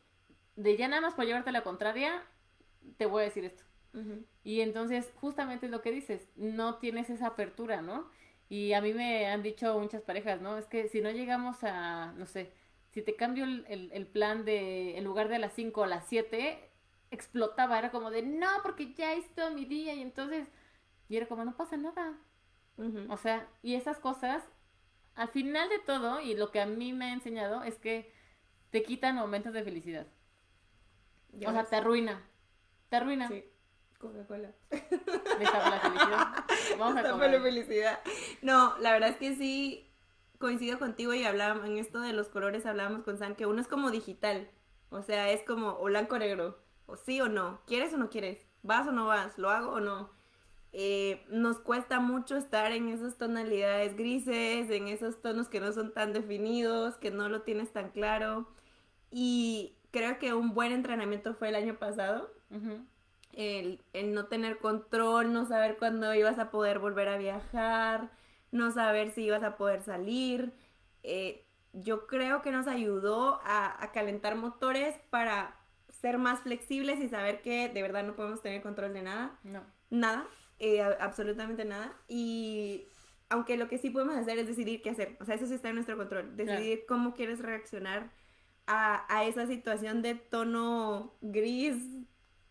[0.55, 2.23] de ya nada más por llevarte la contraria,
[2.97, 3.63] te voy a decir esto.
[4.43, 8.09] Y entonces, justamente es lo que dices, no tienes esa apertura, ¿no?
[8.49, 10.57] Y a mí me han dicho muchas parejas, ¿no?
[10.57, 12.51] Es que si no llegamos a, no sé,
[12.91, 16.59] si te cambio el, el, plan de, en lugar de las 5 a las 7,
[17.11, 20.47] explotaba, era como de, no, porque ya todo mi día, y entonces,
[21.09, 22.17] y era como, no pasa nada.
[23.09, 24.43] O sea, y esas cosas,
[25.15, 28.13] al final de todo, y lo que a mí me ha enseñado es que
[28.69, 30.07] te quitan momentos de felicidad.
[31.33, 32.21] o sea, te arruina.
[32.89, 33.27] Te arruina.
[33.29, 33.45] Sí.
[33.97, 34.51] Coca-Cola.
[34.71, 36.45] la felicidad.
[36.77, 37.41] Vamos a comer.
[37.41, 37.99] felicidad.
[38.41, 39.91] No, la verdad es que sí
[40.37, 43.67] coincido contigo y hablábamos en esto de los colores hablábamos con San que uno es
[43.67, 44.49] como digital.
[44.89, 46.59] O sea, es como o blanco o negro.
[46.85, 47.61] O sí o no.
[47.65, 48.45] ¿Quieres o no quieres?
[48.61, 49.37] ¿Vas o no vas?
[49.37, 50.11] ¿Lo hago o no?
[50.77, 55.93] Eh, nos cuesta mucho estar en esas tonalidades grises, en esos tonos que no son
[55.93, 58.45] tan definidos, que no lo tienes tan claro.
[59.09, 62.29] Y creo que un buen entrenamiento fue el año pasado.
[63.31, 63.79] el,
[64.13, 68.11] no tener control, no saber cuándo ibas a poder volver a viajar,
[68.51, 70.51] no saber si ibas a poder salir.
[71.03, 75.55] Eh, yo creo que nos ayudó a, a calentar motores para
[76.01, 79.39] ser más flexibles y saber que de verdad no podemos tener control de nada.
[79.45, 79.63] No.
[79.89, 80.27] Nada.
[80.59, 81.97] Eh, absolutamente nada.
[82.07, 82.87] Y
[83.29, 85.17] aunque lo que sí podemos hacer es decidir qué hacer.
[85.19, 86.35] O sea, eso sí está en nuestro control.
[86.37, 88.11] Decidir cómo quieres reaccionar
[88.67, 91.75] a, a, esa situación de tono gris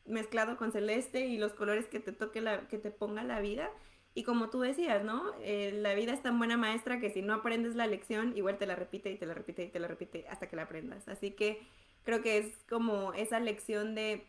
[0.05, 3.71] mezclado con celeste y los colores que te toque la, que te ponga la vida.
[4.17, 5.33] Y como tú decías, ¿no?
[5.41, 8.67] Eh, la vida es tan buena maestra que si no aprendes la lección, igual te
[8.67, 11.09] la repite y te la repite y te la repite hasta que la aprendas.
[11.09, 11.67] Así que
[12.05, 14.25] creo que es como esa lección de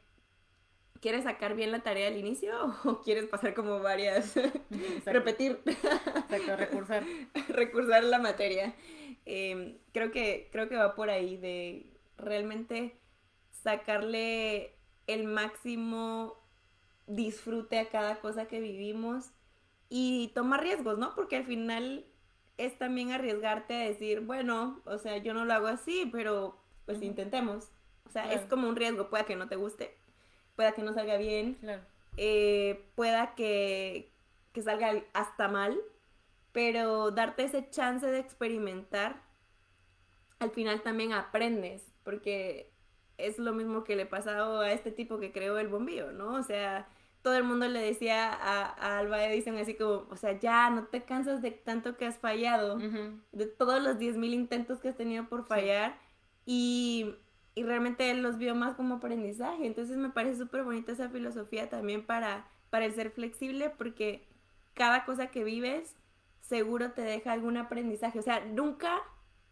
[1.02, 2.54] ¿Quieres sacar bien la tarea al inicio
[2.86, 4.36] o quieres pasar como varias?
[5.06, 5.60] Repetir.
[5.66, 7.04] Exacto, recursar.
[7.50, 8.74] recursar la materia.
[9.26, 11.86] Em, creo, que, creo que va por ahí de
[12.18, 12.98] realmente
[13.64, 14.76] sacarle
[15.08, 16.38] el máximo
[17.08, 19.32] disfrute a cada cosa que vivimos
[19.90, 21.14] y tomar riesgos, ¿no?
[21.16, 22.06] Porque al final
[22.58, 27.02] es también arriesgarte a decir, bueno, o sea, yo no lo hago así, pero pues
[27.02, 27.72] intentemos.
[28.06, 29.96] O sea, es como un riesgo, pueda que no te guste,
[30.56, 31.58] pueda que no salga bien,
[32.18, 34.12] eh, pueda que,
[34.54, 35.78] que salga hasta mal,
[36.52, 39.22] pero darte ese chance de experimentar,
[40.40, 42.72] al final también aprendes, porque
[43.18, 46.34] es lo mismo que le pasado a este tipo que creó el bombillo, ¿no?
[46.34, 46.88] O sea,
[47.22, 50.86] todo el mundo le decía a, a Alba Edison así como, o sea, ya no
[50.86, 52.78] te cansas de tanto que has fallado,
[53.32, 55.98] de todos los 10.000 intentos que has tenido por fallar,
[56.46, 57.16] y
[57.56, 59.66] y realmente él los vio más como aprendizaje.
[59.66, 64.28] Entonces me parece súper bonita esa filosofía también para, para el ser flexible porque
[64.74, 65.96] cada cosa que vives
[66.42, 68.20] seguro te deja algún aprendizaje.
[68.20, 69.02] O sea, nunca,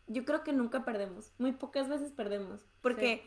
[0.08, 3.24] yo creo que nunca perdemos, muy pocas veces perdemos, porque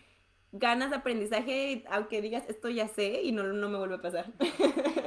[0.53, 4.27] ganas aprendizaje aunque digas esto ya sé y no, no me vuelve a pasar.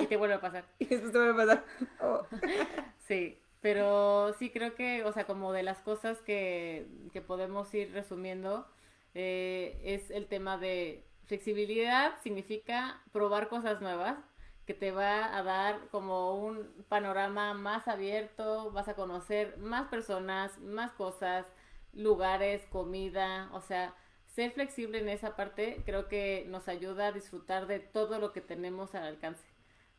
[0.01, 0.65] Y te vuelve a pasar.
[0.79, 1.65] Y después te vuelve a pasar.
[2.01, 2.21] Oh.
[3.08, 7.91] Sí, pero sí creo que, o sea, como de las cosas que, que podemos ir
[7.91, 8.67] resumiendo,
[9.15, 14.17] eh, es el tema de flexibilidad, significa probar cosas nuevas,
[14.65, 20.59] que te va a dar como un panorama más abierto, vas a conocer más personas,
[20.59, 21.45] más cosas,
[21.93, 23.95] lugares, comida, o sea,
[24.27, 28.41] ser flexible en esa parte creo que nos ayuda a disfrutar de todo lo que
[28.41, 29.43] tenemos al alcance.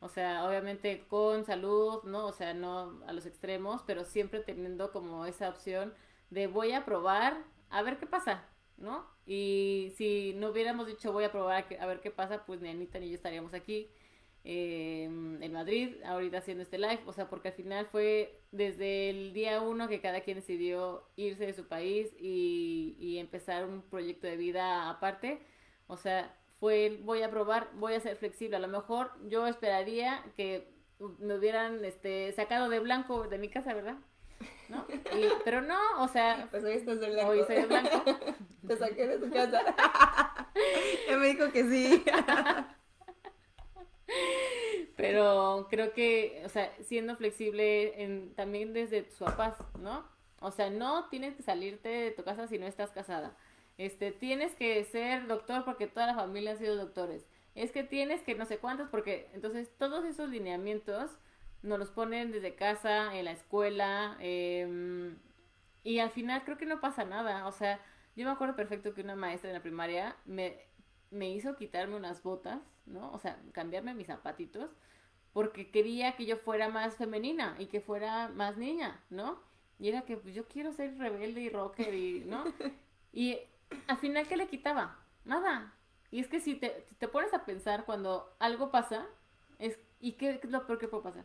[0.01, 2.27] O sea, obviamente con salud, ¿no?
[2.27, 5.93] O sea, no a los extremos, pero siempre teniendo como esa opción
[6.31, 7.39] de voy a probar
[7.71, 8.45] a ver qué pasa.
[8.81, 9.07] ¿No?
[9.27, 12.99] Y si no hubiéramos dicho voy a probar a, ver qué pasa, pues ni Anita
[12.99, 13.89] ni yo estaríamos aquí
[14.45, 19.33] em, en Madrid, ahorita haciendo este live, o sea, porque al final fue desde el
[19.33, 24.27] día uno que cada quien decidió irse de su país y, y empezar un proyecto
[24.27, 25.41] de vida aparte,
[25.87, 30.25] o sea, fue voy a probar, voy a ser flexible, a lo mejor yo esperaría
[30.37, 30.69] que
[31.19, 33.97] me hubieran este, sacado de blanco de mi casa, ¿verdad?
[34.69, 34.87] ¿No?
[35.45, 36.49] pero no, o sea.
[36.51, 37.31] Pues hoy estás de blanco.
[37.31, 38.03] Hoy soy de blanco.
[38.67, 39.61] Te saqué de tu casa.
[41.09, 42.05] Él me dijo que sí.
[44.97, 50.05] Pero creo que, o sea, siendo flexible en, también desde su paz, ¿no?
[50.41, 53.37] O sea, no tienes que salirte de tu casa si no estás casada.
[53.79, 57.25] Este, tienes que ser doctor porque toda la familia han sido doctores.
[57.55, 61.11] Es que tienes que no sé cuántos porque entonces todos esos lineamientos
[61.63, 65.15] nos los ponen desde casa, en la escuela, eh,
[65.83, 67.47] y al final creo que no pasa nada.
[67.47, 67.81] O sea,
[68.17, 70.59] yo me acuerdo perfecto que una maestra en la primaria me,
[71.11, 73.11] me hizo quitarme unas botas, ¿no?
[73.13, 74.71] O sea, cambiarme mis zapatitos,
[75.33, 79.41] porque quería que yo fuera más femenina y que fuera más niña, ¿no?
[79.79, 82.45] Y era que pues, yo quiero ser rebelde y rocker y, ¿no?
[83.13, 83.41] Y
[83.89, 84.97] al final, ¿qué le quitaba?
[85.25, 85.75] Nada.
[86.13, 89.05] Y es que si te, te pones a pensar cuando algo pasa,
[89.59, 91.25] es, ¿y qué, qué es lo peor que puede pasar?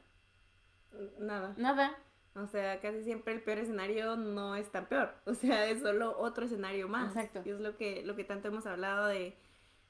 [1.19, 1.53] Nada.
[1.57, 1.97] Nada.
[2.35, 5.13] O sea, casi siempre el peor escenario no es tan peor.
[5.25, 7.15] O sea, es solo otro escenario más.
[7.15, 7.41] Exacto.
[7.45, 9.37] Y es lo que, lo que tanto hemos hablado de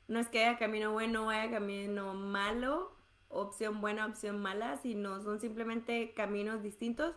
[0.08, 2.96] no es que haya camino bueno o haya camino malo,
[3.30, 7.16] opción buena, opción mala, sino son simplemente caminos distintos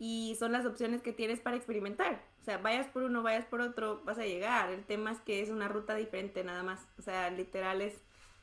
[0.00, 2.24] y son las opciones que tienes para experimentar.
[2.40, 4.70] O sea, vayas por uno, vayas por otro, vas a llegar.
[4.70, 6.86] El tema es que es una ruta diferente nada más.
[6.98, 8.02] O sea, literal es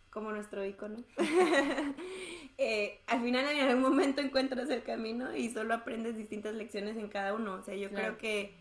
[0.10, 1.04] como nuestro icono.
[2.58, 7.10] eh, al final en algún momento encuentras el camino y solo aprendes distintas lecciones en
[7.10, 7.56] cada uno.
[7.56, 8.16] O sea, yo Claro.
[8.16, 8.56] creo que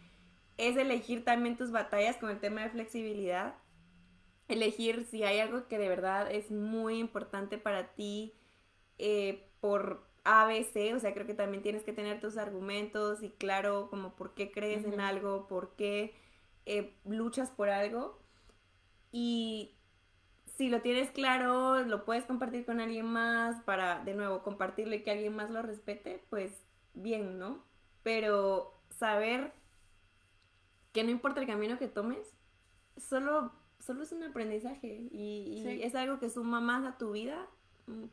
[0.59, 3.55] es elegir también tus batallas con el tema de flexibilidad.
[4.49, 8.35] Elegir si hay algo que de verdad es muy importante para ti
[8.99, 13.89] eh, por ABC, o sea, creo que también tienes que tener tus argumentos y claro
[13.91, 16.15] como por qué crees en algo, por qué
[16.67, 18.19] eh, luchas por algo.
[19.13, 19.74] Y
[20.57, 25.03] si lo tienes claro, lo puedes compartir con alguien más para, de nuevo, compartirlo y
[25.03, 26.53] que alguien más lo respete, pues
[26.95, 27.65] bien, ¿no?
[28.03, 29.53] Pero saber
[30.93, 32.35] que no importa el camino que tomes,
[32.97, 35.83] solo, solo es un aprendizaje y, y Sí.
[35.83, 37.47] es algo que suma más a tu vida.
[37.87, 38.05] Mm,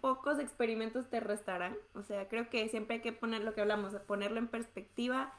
[0.00, 1.76] Pocos experimentos te restarán.
[1.94, 5.32] O sea, creo que siempre hay que poner lo que hablamos, ponerlo en perspectiva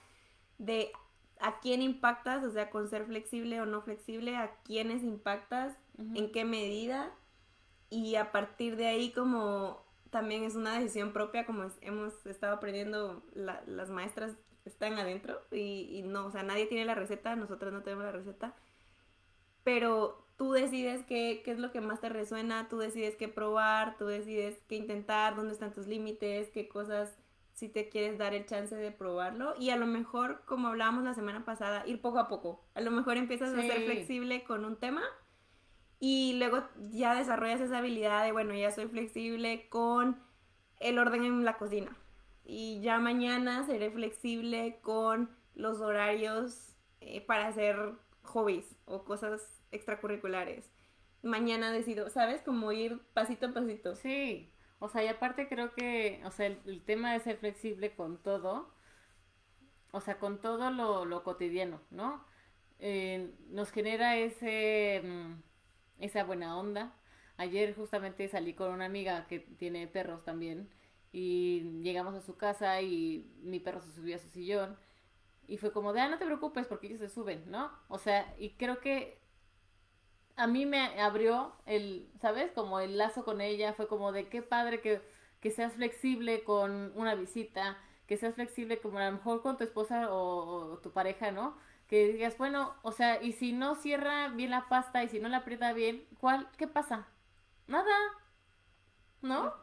[0.58, 0.92] de
[1.40, 5.76] a quién impactas, o sea, con ser flexible o no flexible, a quiénes impactas,
[6.14, 7.12] en qué medida.
[7.90, 13.24] Y a partir de ahí como también es una decisión propia como hemos estado aprendiendo
[13.34, 14.34] la- las maestras
[14.66, 18.12] están adentro y, y no, o sea, nadie tiene la receta, nosotros no tenemos la
[18.14, 18.56] receta,
[19.64, 23.98] pero tú decides qué, qué es lo que más te resuena, tú decides qué probar,
[23.98, 27.16] tú decides qué intentar, dónde están tus límites, qué cosas
[27.56, 31.14] si te quieres dar el chance de probarlo y a lo mejor, como hablábamos la
[31.14, 32.64] semana pasada, ir poco a poco.
[32.76, 35.02] A lo mejor empiezas a ser flexible con un tema
[36.00, 40.20] y luego ya desarrollas esa habilidad de, bueno, ya soy flexible con
[40.80, 41.98] el orden en la cocina.
[42.44, 47.94] Y ya mañana seré flexible con los horarios eh, para hacer
[48.24, 50.70] hobbies o cosas extracurriculares.
[51.24, 52.42] Mañana decido, ¿sabes?
[52.42, 53.96] Como ir pasito a pasito.
[53.96, 54.52] Sí,
[54.86, 58.72] o sea, y aparte creo que, o sea, el, tema de ser flexible con todo,
[59.92, 62.24] o sea, con todo lo, lo cotidiano, ¿no?
[62.80, 65.34] Eh, nos genera ese, mm,
[66.00, 66.94] esa buena onda.
[67.38, 70.70] Ayer justamente salí con una amiga que tiene perros también
[71.12, 74.78] y llegamos a su casa y mi perro se subió a su sillón
[75.48, 77.72] y fue como de, ah, no te preocupes porque ellos se suben, ¿no?
[77.88, 79.20] O sea, y creo que
[80.38, 82.52] a mí me abrió el, ¿sabes?
[82.52, 85.02] Como el lazo con ella, fue como de qué padre que,
[85.42, 87.78] que seas flexible con una visita,
[88.08, 91.58] que seas flexible como a lo mejor con tu esposa o, o tu pareja, ¿no?
[91.88, 95.30] Que digas, bueno, o sea, y si no cierra bien la pasta y si no
[95.30, 96.50] la aprieta bien, ¿cuál?
[96.58, 97.08] ¿Qué pasa?
[97.68, 97.94] Nada,
[99.22, 99.54] ¿no?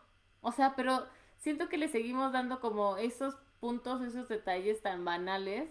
[0.41, 1.07] O sea, pero
[1.39, 5.70] siento que le seguimos dando como esos puntos, esos detalles tan banales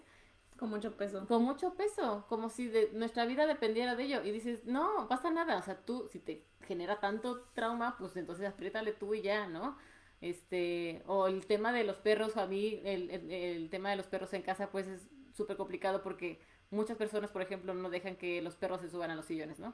[0.62, 1.26] Con mucho peso.
[1.26, 4.24] con mucho peso, como si de nuestra vida dependiera de ello.
[4.24, 5.58] Y dices, no, pasa nada.
[5.58, 9.76] O sea, tú, si te genera tanto trauma, pues entonces apriétale tú y ya, ¿no?
[10.22, 14.06] Este, o el tema de los perros, a mí, el, el, el tema de los
[14.06, 16.40] perros en casa, pues es súper complicado porque
[16.70, 19.74] muchas personas, por ejemplo, no dejan que los perros se suban a los sillones, ¿no?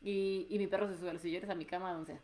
[0.00, 2.20] Y, y mi perro se sube a los sillones, a mi cama, donde sea.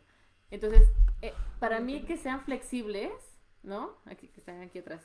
[0.49, 0.89] Entonces,
[1.21, 3.11] eh, para mí que sean flexibles,
[3.61, 3.95] ¿no?
[4.05, 5.03] Aquí, que están aquí atrás.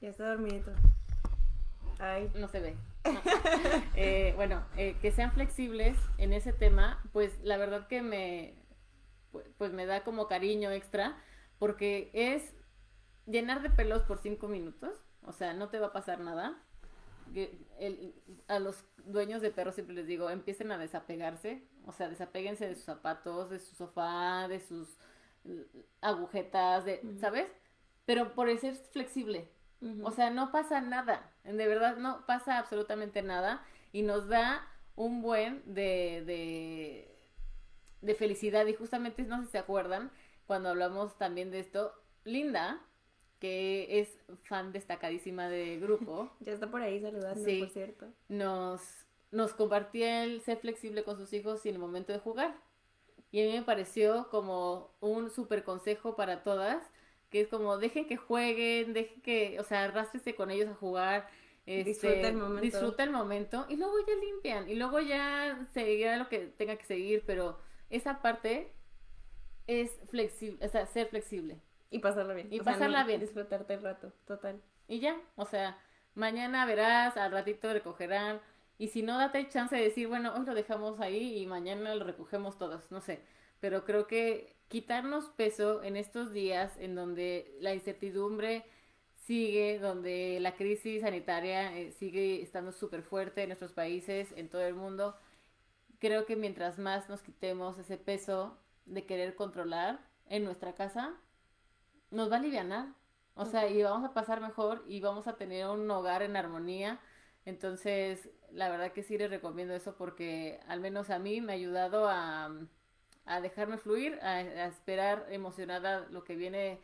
[0.00, 0.72] Ya está dormidito.
[2.00, 2.76] Ay, no se ve.
[3.96, 8.54] Eh, bueno, eh, que sean flexibles en ese tema, pues la verdad que me,
[9.58, 11.18] pues, me da como cariño extra,
[11.58, 12.54] porque es
[13.26, 16.56] llenar de pelos por cinco minutos, o sea, no te va a pasar nada.
[17.78, 18.14] El-
[18.48, 22.74] a los dueños de perros siempre les digo, empiecen a desapegarse, o sea, desapéguense de
[22.74, 24.96] sus zapatos, de su sofá, de sus
[26.00, 27.00] agujetas, de.
[27.20, 27.46] ¿sabes?
[28.06, 29.48] Pero por el ser flexible,
[30.02, 31.30] o sea, no pasa nada.
[31.44, 33.64] De verdad, no pasa absolutamente nada.
[33.92, 34.66] Y nos da
[34.96, 37.16] un buen de, de,
[38.02, 38.66] de felicidad.
[38.66, 40.10] Y justamente, no sé si se acuerdan,
[40.46, 42.80] cuando hablamos también de esto, Linda
[43.40, 46.30] que es fan destacadísima del grupo.
[46.40, 48.06] ya está por ahí saludando, por cierto.
[48.28, 48.82] Nos,
[49.32, 52.54] nos compartía el ser flexible con sus hijos en el momento de jugar.
[53.32, 56.84] Y a mí me pareció como un súper consejo para todas,
[57.30, 61.28] que es como dejen que jueguen, dejen que, o sea, arrástrese con ellos a jugar.
[61.66, 62.60] Este, disfruta el momento.
[62.62, 66.84] Disfruta el momento y luego ya limpian y luego ya seguirá lo que tenga que
[66.84, 67.58] seguir, pero
[67.90, 68.72] esa parte
[69.66, 71.60] es flexible, o sea, ser flexible.
[71.90, 72.48] Y pasarla bien.
[72.50, 73.20] Y pasarla bien.
[73.20, 74.60] Disfrutarte el rato, total.
[74.86, 75.78] Y ya, o sea,
[76.14, 78.40] mañana verás, al ratito recogerán.
[78.78, 82.04] Y si no, date chance de decir, bueno, hoy lo dejamos ahí y mañana lo
[82.04, 83.20] recogemos todos, no sé.
[83.60, 88.64] Pero creo que quitarnos peso en estos días en donde la incertidumbre
[89.26, 94.62] sigue, donde la crisis sanitaria eh, sigue estando súper fuerte en nuestros países, en todo
[94.62, 95.16] el mundo,
[95.98, 98.56] creo que mientras más nos quitemos ese peso
[98.86, 99.98] de querer controlar
[100.28, 101.14] en nuestra casa,
[102.12, 102.94] nos va a aliviar.
[103.34, 107.00] O sea, y vamos a pasar mejor y vamos a tener un hogar en armonía.
[107.44, 111.56] Entonces, la verdad que sí les recomiendo eso porque al menos a mí me ha
[111.56, 112.50] ayudado a,
[113.30, 116.80] a dejarme fluir, a, esperar emocionada lo que viene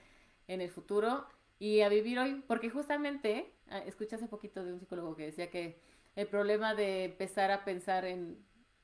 [0.46, 1.26] en el futuro
[1.58, 2.44] y a vivir hoy.
[2.46, 5.80] Porque justamente, ah, escuché hace poquito de un psicólogo que decía que
[6.14, 8.38] el problema de empezar a pensar en,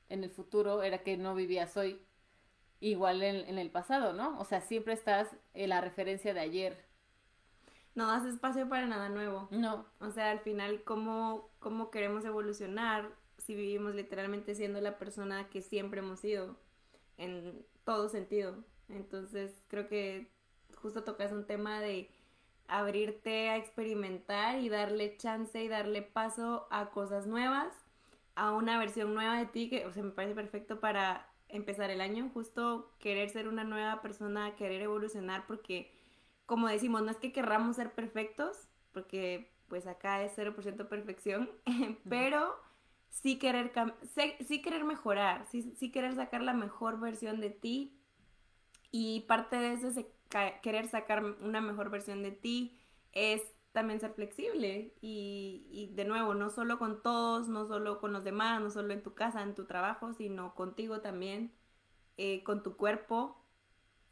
[0.09, 1.99] en el futuro era que no vivías hoy
[2.81, 4.37] igual en, el pasado, ¿no?
[4.39, 6.85] O sea, siempre estás en la referencia de ayer.
[7.95, 9.47] No das espacio para nada nuevo.
[9.51, 9.85] No.
[9.99, 15.61] O sea, al final, ¿cómo, cómo queremos evolucionar si vivimos literalmente siendo la persona que
[15.61, 16.57] siempre hemos sido
[17.17, 18.63] en todo sentido?
[18.89, 20.31] Entonces, creo que
[20.75, 22.09] justo tocas un tema de
[22.67, 27.73] abrirte a experimentar y darle chance y darle paso a cosas nuevas,
[28.35, 32.01] a una versión nueva de ti que, o sea, me parece perfecto para empezar el
[32.01, 35.91] año, justo querer ser una nueva persona, querer evolucionar, porque
[36.45, 41.49] como decimos, no es que querramos ser perfectos, porque pues acá es 0% perfección,
[42.09, 42.55] pero
[43.13, 43.71] sí querer,
[44.45, 47.95] sí querer mejorar, sí, sí querer sacar la mejor versión de ti
[48.91, 50.05] y parte de eso es
[50.61, 52.79] querer sacar una mejor versión de ti
[53.11, 53.41] es
[53.71, 58.23] también ser flexible y, y, de nuevo, no solo con todos, no solo con los
[58.23, 61.51] demás, no solo en tu casa, en tu trabajo, sino contigo también,
[62.17, 63.37] eh, con tu cuerpo,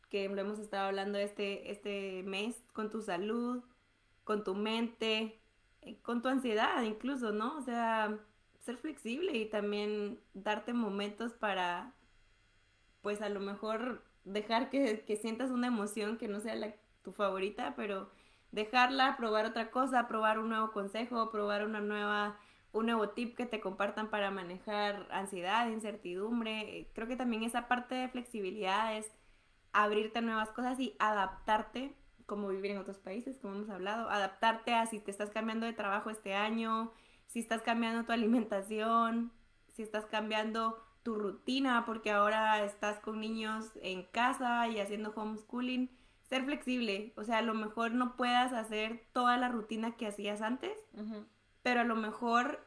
[0.09, 3.63] que lo hemos estado hablando este, este mes, con tu salud,
[4.23, 5.39] con tu mente,
[5.81, 7.57] eh, con tu ansiedad incluso, ¿no?
[7.57, 8.19] O sea,
[8.61, 11.93] ser flexible y también darte momentos para,
[13.01, 17.11] pues a lo mejor dejar que, que sientas una emoción que no sea la, tu
[17.11, 18.09] favorita, pero
[18.51, 22.37] dejarla, probar otra cosa, probar un nuevo consejo, probar una nueva,
[22.71, 26.89] un nuevo tip que te compartan para manejar ansiedad, incertidumbre.
[26.93, 29.11] Creo que también esa parte de flexibilidad es
[29.73, 31.95] abrirte a nuevas cosas y adaptarte,
[32.25, 35.73] como vivir en otros países, como hemos hablado, adaptarte a si te estás cambiando de
[35.73, 36.93] trabajo este año,
[37.31, 39.31] si estás cambiando tu alimentación,
[39.73, 45.89] si estás cambiando tu rutina porque ahora estás con niños en casa y haciendo homeschooling
[46.29, 47.13] ser flexible.
[47.15, 50.77] O sea, a lo mejor no puedas hacer toda la rutina que hacías antes,
[51.63, 52.59] pero a lo mejor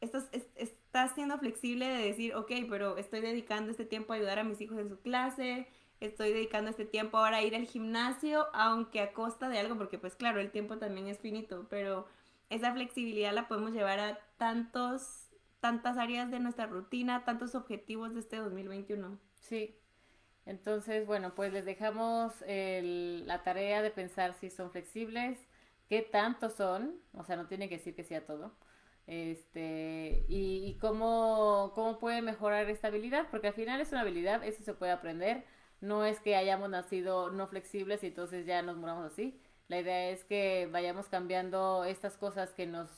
[0.00, 4.44] estás, estás siendo flexible de decir, ok, pero estoy dedicando este tiempo a ayudar a
[4.44, 5.68] mis hijos en su clase,
[6.00, 9.98] estoy dedicando este tiempo ahora a ir al gimnasio, aunque a costa de algo, porque
[9.98, 12.06] pues claro, el tiempo también es finito, pero
[12.52, 15.28] esa flexibilidad la podemos llevar a tantos,
[15.60, 19.18] tantas áreas de nuestra rutina, tantos objetivos de este 2021.
[19.34, 19.76] Sí,
[20.44, 25.38] entonces, bueno, pues les dejamos la tarea de pensar si son flexibles,
[25.88, 28.52] qué tanto son, o sea, no tiene que decir que sea todo,
[29.06, 34.62] este, y, cómo, cómo puede mejorar esta habilidad, porque al final es una habilidad, eso
[34.64, 35.44] se puede aprender,
[35.80, 39.40] no es que hayamos nacido no flexibles y entonces ya nos muramos así,
[39.72, 42.90] la idea es que vayamos cambiando estas cosas que nos,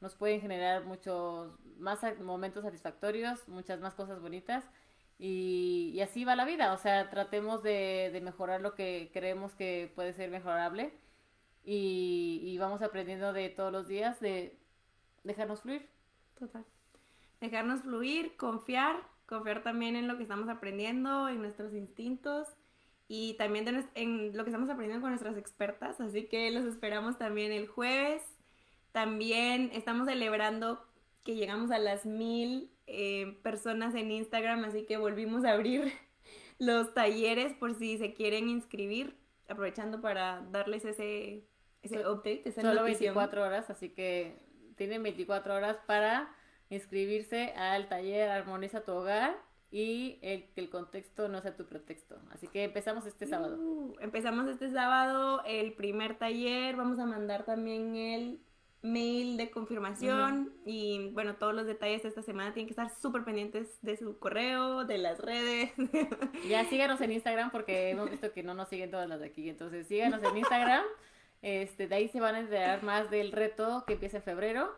[0.00, 4.64] nos pueden generar muchos más momentos satisfactorios, muchas más cosas bonitas,
[5.18, 10.14] y, así va la vida, o sea, tratemos de, mejorar lo que creemos que puede
[10.14, 10.94] ser mejorable
[11.64, 14.58] y, vamos aprendiendo de todos los días de
[15.24, 15.86] dejarnos fluir.
[16.38, 16.64] Total.
[17.42, 22.56] Dejarnos fluir, confiar, confiar también en lo que estamos aprendiendo, en nuestros instintos
[23.08, 27.52] y también en lo que estamos aprendiendo con nuestras expertas, así que los esperamos también
[27.52, 28.22] el jueves.
[28.92, 30.84] También estamos celebrando
[31.24, 35.92] que llegamos a las mil eh, personas en Instagram, así que volvimos a abrir
[36.58, 39.16] los talleres por si se quieren inscribir,
[39.48, 41.44] aprovechando para darles ese,
[41.82, 42.42] ese update.
[42.48, 44.38] Esa Solo 24 horas, así que
[44.76, 46.34] tienen 24 horas para
[46.70, 49.36] inscribirse al taller Armoniza tu Hogar
[49.72, 52.20] y el, que el contexto no sea tu pretexto.
[52.30, 53.56] Así que empezamos este sábado.
[53.58, 58.40] Uh, empezamos este sábado el primer taller, vamos a mandar también el
[58.82, 63.24] mail de confirmación y bueno, todos los detalles de esta semana tienen que estar súper
[63.24, 65.72] pendientes de su correo, de las redes.
[66.48, 69.48] Ya síganos en Instagram porque hemos visto que no nos siguen todas las de aquí,
[69.48, 70.84] entonces síganos en Instagram.
[71.44, 74.76] Este, de ahí se van a enterar más del reto que empieza en febrero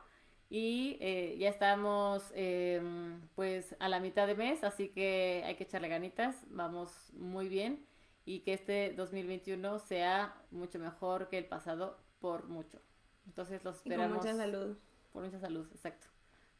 [0.50, 5.64] y eh, ya estamos em, pues a la mitad de mes, así que hay que
[5.64, 7.86] echarle ganitas, vamos muy bien
[8.24, 12.80] y que este 2021 sea mucho mejor que el pasado por mucho.
[13.26, 14.18] Entonces los esperamos.
[14.18, 14.76] por mucha salud.
[15.12, 16.06] Por mucha salud, exacto.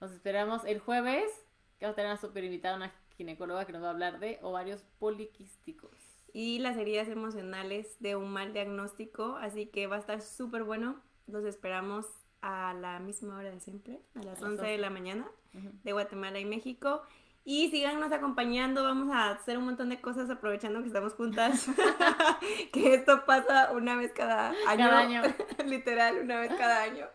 [0.01, 1.31] Nos esperamos el jueves,
[1.79, 4.39] que vamos a tener una super invitada, una ginecóloga que nos va a hablar de
[4.43, 5.97] ovarios poliquísticos.
[6.33, 11.01] Y las heridas emocionales de un mal diagnóstico, así que va a estar súper bueno.
[11.27, 12.07] Los esperamos
[12.45, 15.27] a la misma hora de siempre, a las, 11 de la mañana,
[15.83, 17.01] de Guatemala y México.
[17.43, 21.67] Y síganos acompañando, vamos a hacer un montón de cosas aprovechando que estamos juntas.
[22.73, 24.77] que esto pasa una vez cada año.
[24.77, 25.23] Cada año.
[25.65, 27.07] Literal, una vez cada año.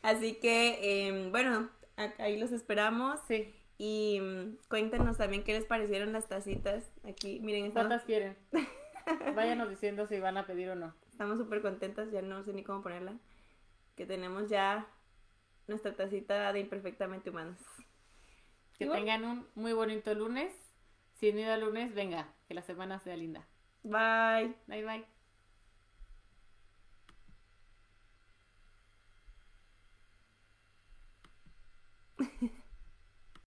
[0.00, 1.68] Así que, em, bueno,
[2.18, 3.20] ahí los esperamos.
[3.28, 3.54] Sí.
[3.76, 6.90] Y mm, cuéntenos también qué les parecieron las tacitas.
[7.06, 7.70] Aquí, miren.
[7.72, 8.34] ¿Cuántas quieren?
[9.34, 10.94] Váyanos diciendo si van a pedir o no.
[11.10, 13.14] Estamos súper contentas, ya no sé ni cómo ponerla.
[14.00, 14.86] Que tenemos ya
[15.66, 17.58] nuestra tacita de imperfectamente humanos.
[18.78, 20.54] Que tengan un muy bonito lunes.
[21.16, 23.46] Si no ido lunes, venga, que la semana sea linda.
[23.82, 24.56] Bye.
[24.66, 25.19] Bye, bye.